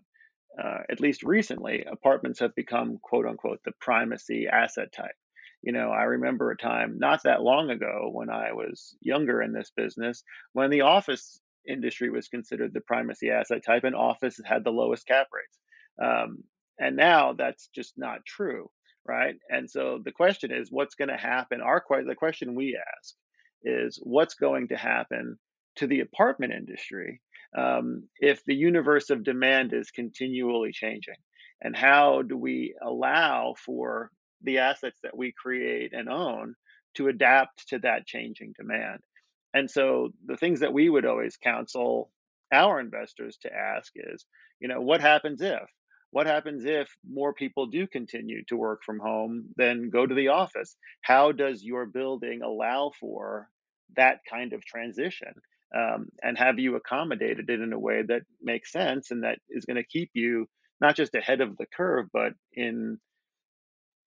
uh, 0.61 0.79
at 0.89 0.99
least 0.99 1.23
recently, 1.23 1.85
apartments 1.89 2.39
have 2.39 2.55
become 2.55 2.99
quote 3.01 3.25
unquote 3.25 3.59
the 3.63 3.71
primacy 3.79 4.47
asset 4.51 4.91
type. 4.91 5.15
You 5.61 5.71
know, 5.71 5.91
I 5.91 6.03
remember 6.03 6.51
a 6.51 6.57
time 6.57 6.97
not 6.97 7.23
that 7.23 7.43
long 7.43 7.69
ago 7.69 8.09
when 8.11 8.29
I 8.29 8.53
was 8.53 8.95
younger 8.99 9.41
in 9.41 9.53
this 9.53 9.71
business 9.75 10.23
when 10.53 10.71
the 10.71 10.81
office 10.81 11.39
industry 11.67 12.09
was 12.09 12.27
considered 12.27 12.73
the 12.73 12.81
primacy 12.81 13.29
asset 13.29 13.61
type 13.65 13.83
and 13.83 13.95
office 13.95 14.39
had 14.45 14.63
the 14.63 14.71
lowest 14.71 15.07
cap 15.07 15.27
rates. 15.33 15.59
Um, 16.01 16.43
and 16.79 16.95
now 16.95 17.33
that's 17.33 17.69
just 17.75 17.93
not 17.97 18.25
true, 18.25 18.69
right? 19.07 19.35
And 19.49 19.69
so 19.69 19.99
the 20.03 20.11
question 20.11 20.51
is, 20.51 20.71
what's 20.71 20.95
going 20.95 21.09
to 21.09 21.17
happen? 21.17 21.61
Our 21.61 21.83
the 22.05 22.15
question 22.15 22.55
we 22.55 22.77
ask 22.77 23.15
is, 23.63 23.99
what's 24.01 24.33
going 24.35 24.69
to 24.69 24.77
happen 24.77 25.37
to 25.77 25.87
the 25.87 25.99
apartment 26.01 26.53
industry 26.53 27.21
um, 27.57 28.03
if 28.19 28.43
the 28.45 28.55
universe 28.55 29.09
of 29.09 29.23
demand 29.23 29.73
is 29.73 29.91
continually 29.91 30.71
changing? 30.71 31.15
And 31.61 31.75
how 31.75 32.23
do 32.23 32.35
we 32.35 32.73
allow 32.81 33.53
for 33.63 34.09
the 34.41 34.57
assets 34.57 34.97
that 35.03 35.15
we 35.15 35.31
create 35.39 35.93
and 35.93 36.09
own 36.09 36.55
to 36.95 37.07
adapt 37.07 37.67
to 37.69 37.79
that 37.79 38.07
changing 38.07 38.53
demand? 38.57 38.99
And 39.53 39.69
so 39.69 40.09
the 40.25 40.37
things 40.37 40.61
that 40.61 40.73
we 40.73 40.89
would 40.89 41.05
always 41.05 41.37
counsel 41.37 42.11
our 42.51 42.79
investors 42.79 43.37
to 43.41 43.53
ask 43.53 43.91
is, 43.95 44.25
you 44.59 44.67
know, 44.67 44.81
what 44.81 45.01
happens 45.01 45.41
if? 45.41 45.63
What 46.11 46.27
happens 46.27 46.65
if 46.65 46.89
more 47.09 47.33
people 47.33 47.67
do 47.67 47.87
continue 47.87 48.43
to 48.47 48.57
work 48.57 48.81
from 48.85 48.99
home 48.99 49.45
than 49.55 49.89
go 49.89 50.05
to 50.05 50.15
the 50.15 50.29
office? 50.29 50.75
How 51.01 51.31
does 51.31 51.63
your 51.63 51.85
building 51.85 52.41
allow 52.41 52.91
for 52.99 53.49
that 53.95 54.19
kind 54.29 54.51
of 54.53 54.65
transition? 54.65 55.33
Um, 55.73 56.09
and 56.21 56.37
have 56.37 56.59
you 56.59 56.75
accommodated 56.75 57.49
it 57.49 57.61
in 57.61 57.71
a 57.71 57.79
way 57.79 58.03
that 58.03 58.23
makes 58.41 58.73
sense 58.73 59.11
and 59.11 59.23
that 59.23 59.39
is 59.49 59.63
going 59.63 59.77
to 59.77 59.85
keep 59.85 60.11
you 60.13 60.49
not 60.81 60.97
just 60.97 61.15
ahead 61.15 61.39
of 61.39 61.55
the 61.55 61.65
curve, 61.65 62.07
but 62.11 62.33
in 62.53 62.99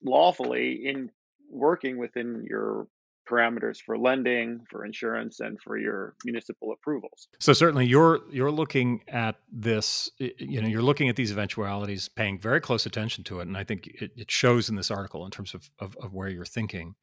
lawfully 0.03 0.87
in 0.87 1.11
working 1.51 1.97
within 1.99 2.45
your 2.49 2.87
parameters 3.29 3.79
for 3.81 3.97
lending, 3.99 4.61
for 4.71 4.85
insurance, 4.85 5.41
and 5.41 5.61
for 5.61 5.77
your 5.79 6.15
municipal 6.25 6.73
approvals. 6.73 7.29
So 7.41 7.53
certainly, 7.53 7.87
you're 7.87 8.21
you're 8.31 8.51
looking 8.51 9.03
at 9.09 9.37
this. 9.53 10.11
You 10.19 10.61
know, 10.61 10.69
you're 10.69 10.83
looking 10.83 11.09
at 11.09 11.17
these 11.17 11.33
eventualities, 11.33 12.09
paying 12.09 12.39
very 12.39 12.61
close 12.61 12.87
attention 12.87 13.25
to 13.25 13.41
it, 13.41 13.47
and 13.47 13.57
I 13.57 13.65
think 13.65 13.87
it, 13.87 14.11
it 14.17 14.31
shows 14.31 14.69
in 14.69 14.77
this 14.77 14.91
article 14.91 15.25
in 15.25 15.31
terms 15.31 15.55
of 15.55 15.71
of, 15.79 15.97
of 16.03 16.13
where 16.13 16.29
you're 16.29 16.45
thinking. 16.45 16.95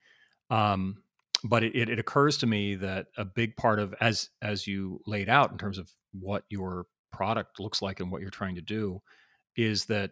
Um, 0.49 1.03
but 1.43 1.63
it, 1.63 1.89
it 1.89 1.99
occurs 1.99 2.37
to 2.39 2.47
me 2.47 2.75
that 2.75 3.07
a 3.17 3.25
big 3.25 3.55
part 3.55 3.79
of 3.79 3.95
as 3.99 4.29
as 4.41 4.67
you 4.67 5.01
laid 5.07 5.29
out 5.29 5.51
in 5.51 5.57
terms 5.57 5.77
of 5.77 5.91
what 6.11 6.43
your 6.49 6.85
product 7.11 7.59
looks 7.59 7.81
like 7.81 7.99
and 7.99 8.11
what 8.11 8.21
you're 8.21 8.29
trying 8.29 8.55
to 8.55 8.61
do 8.61 9.01
is 9.55 9.85
that 9.85 10.11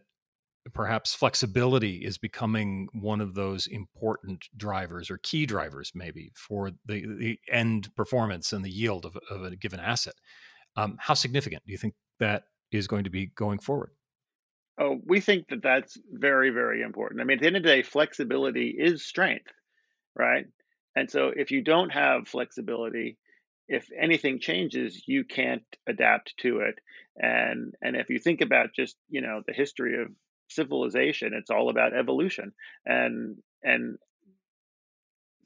perhaps 0.73 1.13
flexibility 1.13 1.97
is 1.97 2.17
becoming 2.17 2.87
one 2.93 3.21
of 3.21 3.33
those 3.33 3.67
important 3.67 4.45
drivers 4.55 5.09
or 5.09 5.17
key 5.17 5.45
drivers 5.45 5.91
maybe 5.95 6.31
for 6.35 6.71
the, 6.85 7.05
the 7.17 7.39
end 7.51 7.93
performance 7.95 8.51
and 8.53 8.63
the 8.63 8.69
yield 8.69 9.05
of, 9.05 9.17
of 9.29 9.43
a 9.43 9.55
given 9.55 9.79
asset. 9.79 10.15
Um, 10.75 10.97
how 10.99 11.13
significant 11.13 11.63
do 11.65 11.71
you 11.71 11.77
think 11.77 11.95
that 12.19 12.43
is 12.71 12.87
going 12.87 13.05
to 13.05 13.09
be 13.09 13.27
going 13.27 13.59
forward? 13.59 13.91
Oh 14.79 14.99
we 15.05 15.19
think 15.19 15.47
that 15.49 15.63
that's 15.63 15.97
very 16.11 16.51
very 16.51 16.81
important. 16.81 17.21
I 17.21 17.23
mean 17.23 17.37
at 17.37 17.41
the 17.41 17.47
end 17.47 17.57
of 17.57 17.63
the 17.63 17.69
day 17.69 17.83
flexibility 17.83 18.75
is 18.77 19.05
strength 19.05 19.51
right? 20.15 20.45
And 20.95 21.09
so 21.09 21.31
if 21.35 21.51
you 21.51 21.63
don't 21.63 21.91
have 21.91 22.27
flexibility 22.27 23.17
if 23.69 23.87
anything 23.97 24.39
changes 24.39 25.03
you 25.05 25.23
can't 25.23 25.63
adapt 25.87 26.33
to 26.39 26.59
it. 26.59 26.75
And 27.17 27.73
and 27.81 27.95
if 27.95 28.09
you 28.09 28.19
think 28.19 28.41
about 28.41 28.73
just 28.75 28.97
you 29.09 29.21
know 29.21 29.41
the 29.45 29.53
history 29.53 30.01
of 30.01 30.09
civilization. 30.49 31.33
It's 31.33 31.49
all 31.49 31.69
about 31.69 31.95
evolution, 31.95 32.51
and 32.85 33.37
and 33.63 33.97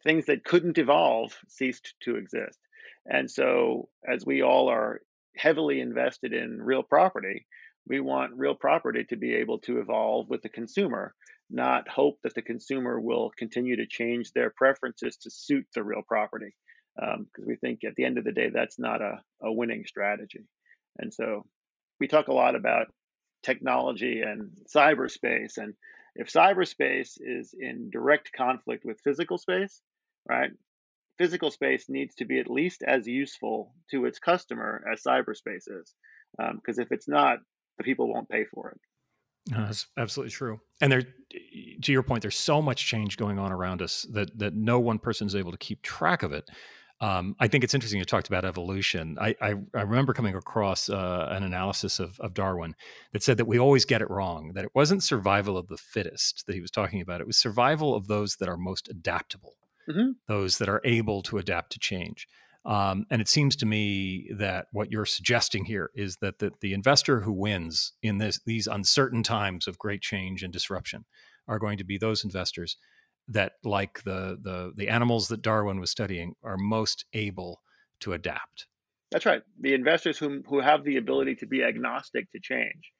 things 0.04 0.26
that 0.26 0.44
couldn't 0.44 0.78
evolve 0.78 1.38
ceased 1.48 1.94
to 2.02 2.16
exist. 2.16 2.60
And 3.06 3.30
so, 3.30 3.89
as 4.08 4.26
we 4.26 4.42
all 4.42 4.70
are 4.70 5.02
heavily 5.36 5.82
invested 5.82 6.34
in 6.34 6.62
real 6.62 6.84
property, 6.84 7.46
we 7.88 8.00
want 8.00 8.38
real 8.38 8.56
property 8.56 9.04
to 9.06 9.16
be 9.16 9.36
able 9.36 9.60
to 9.60 9.80
evolve 9.80 10.30
with 10.30 10.42
the 10.42 10.50
consumer, 10.50 11.13
not 11.50 11.88
hope 11.89 12.20
that 12.24 12.34
the 12.34 12.42
consumer 12.42 13.00
will 13.00 13.32
continue 13.38 13.76
to 13.76 13.88
change 13.88 14.32
their 14.32 14.52
preferences 14.56 15.18
to 15.18 15.30
suit 15.30 15.66
the 15.74 15.84
real 15.84 16.02
property. 16.08 16.56
Because 16.96 17.44
um, 17.44 17.48
we 17.48 17.56
think 17.56 17.84
at 17.84 17.96
the 17.96 18.06
end 18.06 18.18
of 18.18 18.24
the 18.24 18.32
day, 18.32 18.50
that's 18.50 18.78
not 18.78 19.02
a, 19.02 19.22
a 19.42 19.52
winning 19.52 19.84
strategy. 19.86 20.46
And 21.00 21.13
so 21.13 21.46
we 22.00 22.08
talk 22.08 22.28
a 22.28 22.34
lot 22.34 22.56
about 22.56 22.88
technology 23.44 24.22
and 24.22 24.52
cyberspace. 24.74 25.58
And 25.58 25.74
if 26.16 26.32
cyberspace 26.32 27.18
is 27.20 27.54
in 27.58 27.90
direct 27.90 28.32
conflict 28.34 28.86
with 28.86 29.02
physical 29.02 29.38
space, 29.38 29.82
right, 30.28 30.52
physical 31.18 31.52
space 31.52 31.90
needs 31.90 32.16
to 32.16 32.26
be 32.26 32.40
at 32.40 32.50
least 32.50 32.84
as 32.86 33.08
useful 33.08 33.74
to 33.92 34.06
its 34.06 34.20
customer 34.20 34.84
as 34.92 35.04
cyberspace 35.04 35.68
is. 35.68 35.94
Because 36.38 36.78
um, 36.78 36.84
if 36.84 36.92
it's 36.92 37.08
not, 37.08 37.40
the 37.78 37.84
people 37.84 38.12
won't 38.12 38.30
pay 38.30 38.46
for 38.46 38.70
it. 38.72 38.80
No, 39.52 39.66
that's 39.66 39.88
absolutely 39.98 40.32
true. 40.32 40.60
And 40.82 40.92
there, 40.92 41.02
to 41.02 41.92
your 41.92 42.04
point, 42.04 42.22
there's 42.22 42.38
so 42.38 42.62
much 42.62 42.86
change 42.86 43.18
going 43.18 43.40
on 43.40 43.52
around 43.52 43.82
us 43.82 44.08
that 44.12 44.38
that 44.40 44.54
no 44.56 44.80
one 44.80 45.00
person 45.00 45.28
is 45.28 45.36
able 45.36 45.52
to 45.52 45.58
keep 45.58 45.82
track 45.82 46.24
of 46.24 46.32
it. 46.32 46.50
Um, 47.04 47.36
I 47.38 47.50
think 47.50 47.66
it's 47.66 47.74
interesting 47.74 48.00
you 48.00 48.06
talked 48.06 48.30
about 48.30 48.46
evolution. 48.46 49.18
I, 49.20 49.36
I, 49.42 49.56
I 49.76 49.82
remember 49.82 50.13
coming 50.13 50.36
across 50.36 50.88
uh, 50.88 51.28
an 51.32 51.44
analysis 51.44 52.00
of, 52.00 52.18
of, 52.22 52.34
Darwin 52.34 52.76
that 53.12 53.22
said 53.22 53.36
that 53.36 53.46
we 53.46 53.60
always 53.60 53.84
get 53.84 54.02
it 54.02 54.10
wrong, 54.10 54.54
that 54.54 54.63
it 54.63 54.72
wasn't 54.74 55.04
survival 55.04 55.58
of 55.58 55.68
the 55.68 55.76
fittest 55.76 56.46
that 56.48 56.56
he 56.56 56.62
was 56.62 56.72
talking 56.72 57.02
about. 57.02 57.20
It 57.20 57.28
was 57.28 57.36
survival 57.36 57.94
of 57.94 58.08
those 58.08 58.38
that 58.38 58.48
are 58.48 58.56
most 58.56 58.88
adaptable, 58.88 59.56
mm-hmm. 59.89 60.12
those 60.30 60.60
that 60.60 60.70
are 60.70 60.80
able 60.86 61.22
to 61.24 61.39
adapt 61.39 61.74
to 61.74 61.80
change. 61.80 62.26
Um, 62.66 63.06
and 63.12 63.22
it 63.22 63.28
seems 63.28 63.58
to 63.58 63.66
me 63.66 64.30
that 64.38 64.68
what 64.72 64.89
you're 64.89 65.06
suggesting 65.06 65.66
here 65.66 65.89
is 65.96 66.20
that 66.22 66.39
the, 66.39 66.54
the 66.62 66.72
investor 66.72 67.20
who 67.20 67.34
wins 67.34 67.92
in 68.02 68.20
this, 68.20 68.39
these 68.46 68.66
uncertain 68.66 69.24
times 69.24 69.68
of 69.68 69.78
great 69.78 70.02
change 70.02 70.42
and 70.42 70.54
disruption 70.54 71.04
are 71.50 71.60
going 71.60 71.78
to 71.80 71.84
be 71.84 71.98
those 71.98 72.24
investors 72.24 72.78
that 73.28 73.54
like 73.64 74.04
the 74.04 74.38
the 74.42 74.74
the 74.76 74.90
animals 74.90 75.28
that 75.30 75.42
Darwin 75.42 75.80
was 75.80 75.92
studying 75.92 76.36
are 76.44 76.58
most 76.58 77.06
able 77.14 77.62
to 78.02 78.14
adapt. 78.14 78.68
That's 79.12 79.26
right. 79.26 79.44
The 79.60 79.74
investors 79.74 80.18
who 80.18 80.42
who 80.48 80.60
have 80.60 80.84
the 80.84 80.98
ability 80.98 81.36
to 81.36 81.46
be 81.46 81.64
agnostic 81.64 82.32
to 82.32 82.40
change, 82.40 82.92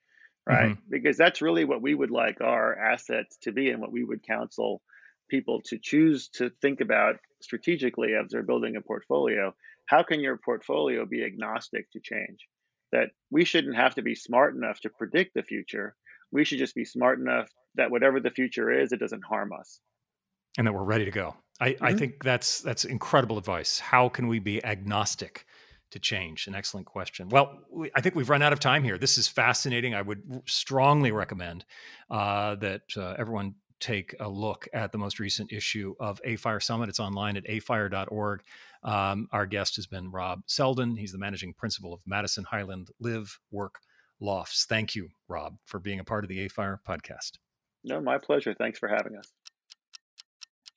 right? 0.48 0.72
Mm-hmm. 0.72 0.90
Because 0.90 1.18
that's 1.18 1.42
really 1.42 1.66
what 1.66 1.82
we 1.82 1.94
would 1.94 2.12
like 2.12 2.40
our 2.42 2.78
assets 2.78 3.38
to 3.42 3.52
be 3.52 3.70
and 3.70 3.82
what 3.82 3.92
we 3.92 4.04
would 4.04 4.24
counsel 4.24 4.82
people 5.30 5.62
to 5.66 5.80
choose 5.80 6.30
to 6.30 6.52
think 6.62 6.80
about 6.80 7.16
strategically 7.42 8.14
as 8.14 8.30
they're 8.30 8.44
building 8.44 8.76
a 8.76 8.82
portfolio. 8.82 9.54
How 9.86 10.04
can 10.04 10.22
your 10.22 10.38
portfolio 10.38 11.06
be 11.06 11.26
agnostic 11.26 11.92
to 11.92 12.00
change? 12.00 12.48
That 12.92 13.10
we 13.32 13.44
shouldn't 13.44 13.76
have 13.76 13.96
to 13.96 14.04
be 14.04 14.16
smart 14.16 14.56
enough 14.56 14.80
to 14.82 14.90
predict 14.90 15.34
the 15.34 15.44
future. 15.44 15.96
We 16.32 16.46
should 16.46 16.60
just 16.60 16.76
be 16.76 16.86
smart 16.86 17.20
enough 17.20 17.50
that 17.76 17.92
whatever 17.92 18.20
the 18.20 18.30
future 18.30 18.72
is, 18.72 18.92
it 18.92 19.00
doesn't 19.00 19.26
harm 19.26 19.52
us 19.52 19.82
and 20.58 20.68
that 20.68 20.74
we're 20.74 20.84
ready 20.84 21.06
to 21.06 21.12
go. 21.12 21.36
I, 21.60 21.72
mm-hmm. 21.72 21.86
I 21.86 21.94
think 21.94 22.24
that's 22.24 22.62
that's 22.62 22.86
incredible 22.86 23.38
advice. 23.38 23.80
How 23.80 24.10
can 24.10 24.28
we 24.28 24.40
be 24.40 24.64
agnostic 24.64 25.46
to 25.92 26.00
change? 26.00 26.48
An 26.48 26.56
excellent 26.56 26.88
question. 26.88 27.30
Well, 27.30 27.60
we, 27.72 27.92
I 27.96 28.02
think 28.02 28.16
we've 28.16 28.30
run 28.30 28.42
out 28.42 28.54
of 28.54 28.60
time 28.60 28.84
here. 28.84 28.98
This 28.98 29.18
is 29.18 29.28
fascinating. 29.28 29.94
I 29.94 30.02
would 30.02 30.44
strongly 30.46 31.12
recommend 31.12 31.66
uh, 32.10 32.56
that 32.56 32.82
uh, 32.98 33.16
everyone 33.18 33.56
take 33.80 34.16
a 34.20 34.30
look 34.30 34.68
at 34.74 34.94
the 34.94 34.98
most 34.98 35.20
recent 35.20 35.52
issue 35.52 35.94
of 36.00 36.22
AFIRE 36.24 36.62
Summit. 36.62 36.88
It's 36.88 37.02
online 37.02 37.36
at 37.36 37.44
afire.org. 37.50 38.42
Um, 38.82 39.28
our 39.32 39.46
guest 39.46 39.76
has 39.76 39.88
been 39.88 40.10
Rob 40.10 40.42
Seldin. 40.48 40.98
He's 40.98 41.12
the 41.12 41.18
managing 41.18 41.54
principal 41.54 41.94
of 41.94 42.00
Madison 42.06 42.46
Highland 42.46 42.90
Live 43.00 43.40
Work 43.52 43.80
Lofts. 44.22 44.66
Thank 44.66 44.96
you, 44.96 45.10
Rob, 45.28 45.58
for 45.66 45.80
being 45.80 46.00
a 46.00 46.04
part 46.06 46.24
of 46.24 46.30
the 46.30 46.40
AFIRE 46.46 46.80
podcast. 46.88 47.40
No, 47.84 48.00
my 48.00 48.18
pleasure. 48.18 48.54
Thanks 48.54 48.80
for 48.80 48.88
having 48.88 49.18
us. 49.18 49.34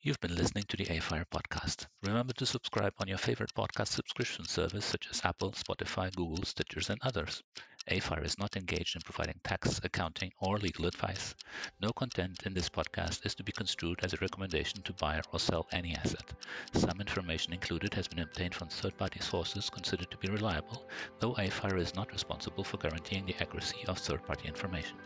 You've 0.07 0.21
been 0.21 0.37
listening 0.37 0.63
to 0.69 0.77
the 0.77 0.87
AFIRE 0.89 1.27
podcast. 1.35 1.87
Remember 2.05 2.33
to 2.35 2.47
subscribe 2.47 2.93
on 3.01 3.09
your 3.09 3.19
favorite 3.19 3.53
podcast 3.53 3.89
subscription 3.89 4.45
service 4.45 4.85
such 4.85 5.09
as 5.11 5.21
Apple, 5.25 5.51
Spotify, 5.51 6.15
Google, 6.15 6.45
Stitchers, 6.45 6.91
and 6.91 7.01
others. 7.03 7.43
AFIRE 7.89 8.25
is 8.25 8.39
not 8.39 8.57
engaged 8.57 8.97
in 8.97 9.03
providing 9.03 9.39
tax, 9.45 9.81
accounting, 9.85 10.33
or 10.41 10.59
legal 10.59 10.87
advice. 10.87 11.37
No 11.81 11.93
content 11.93 12.43
in 12.45 12.53
this 12.53 12.69
podcast 12.69 13.25
is 13.25 13.37
to 13.37 13.45
be 13.45 13.53
construed 13.53 14.01
as 14.03 14.13
a 14.13 14.17
recommendation 14.17 14.83
to 14.83 14.93
buy 14.95 15.21
or 15.33 15.39
sell 15.39 15.69
any 15.71 15.95
asset. 15.95 16.33
Some 16.73 17.01
information 17.01 17.53
included 17.53 17.95
has 17.95 18.09
been 18.09 18.19
obtained 18.19 18.57
from 18.57 18.69
third-party 18.69 19.21
sources 19.21 19.71
considered 19.71 20.11
to 20.11 20.17
be 20.17 20.29
reliable, 20.29 20.85
though 21.21 21.37
AFIRE 21.37 21.77
is 21.77 21.95
not 21.95 22.11
responsible 22.13 22.65
for 22.65 22.79
guaranteeing 22.79 23.25
the 23.25 23.41
accuracy 23.41 23.85
of 23.87 23.99
third-party 23.99 24.49
information. 24.49 24.97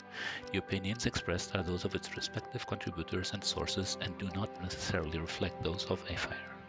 The 0.52 0.58
opinions 0.58 1.04
expressed 1.04 1.54
are 1.54 1.62
those 1.62 1.84
of 1.84 1.94
its 1.94 2.16
respective 2.16 2.66
contributors 2.66 3.32
and 3.34 3.44
sources 3.44 3.98
and 4.00 4.16
do 4.16 4.30
not 4.34 4.62
necessarily 4.62 5.18
reflect 5.18 5.62
those 5.62 5.84
of 5.86 6.02
AFIRE. 6.10 6.59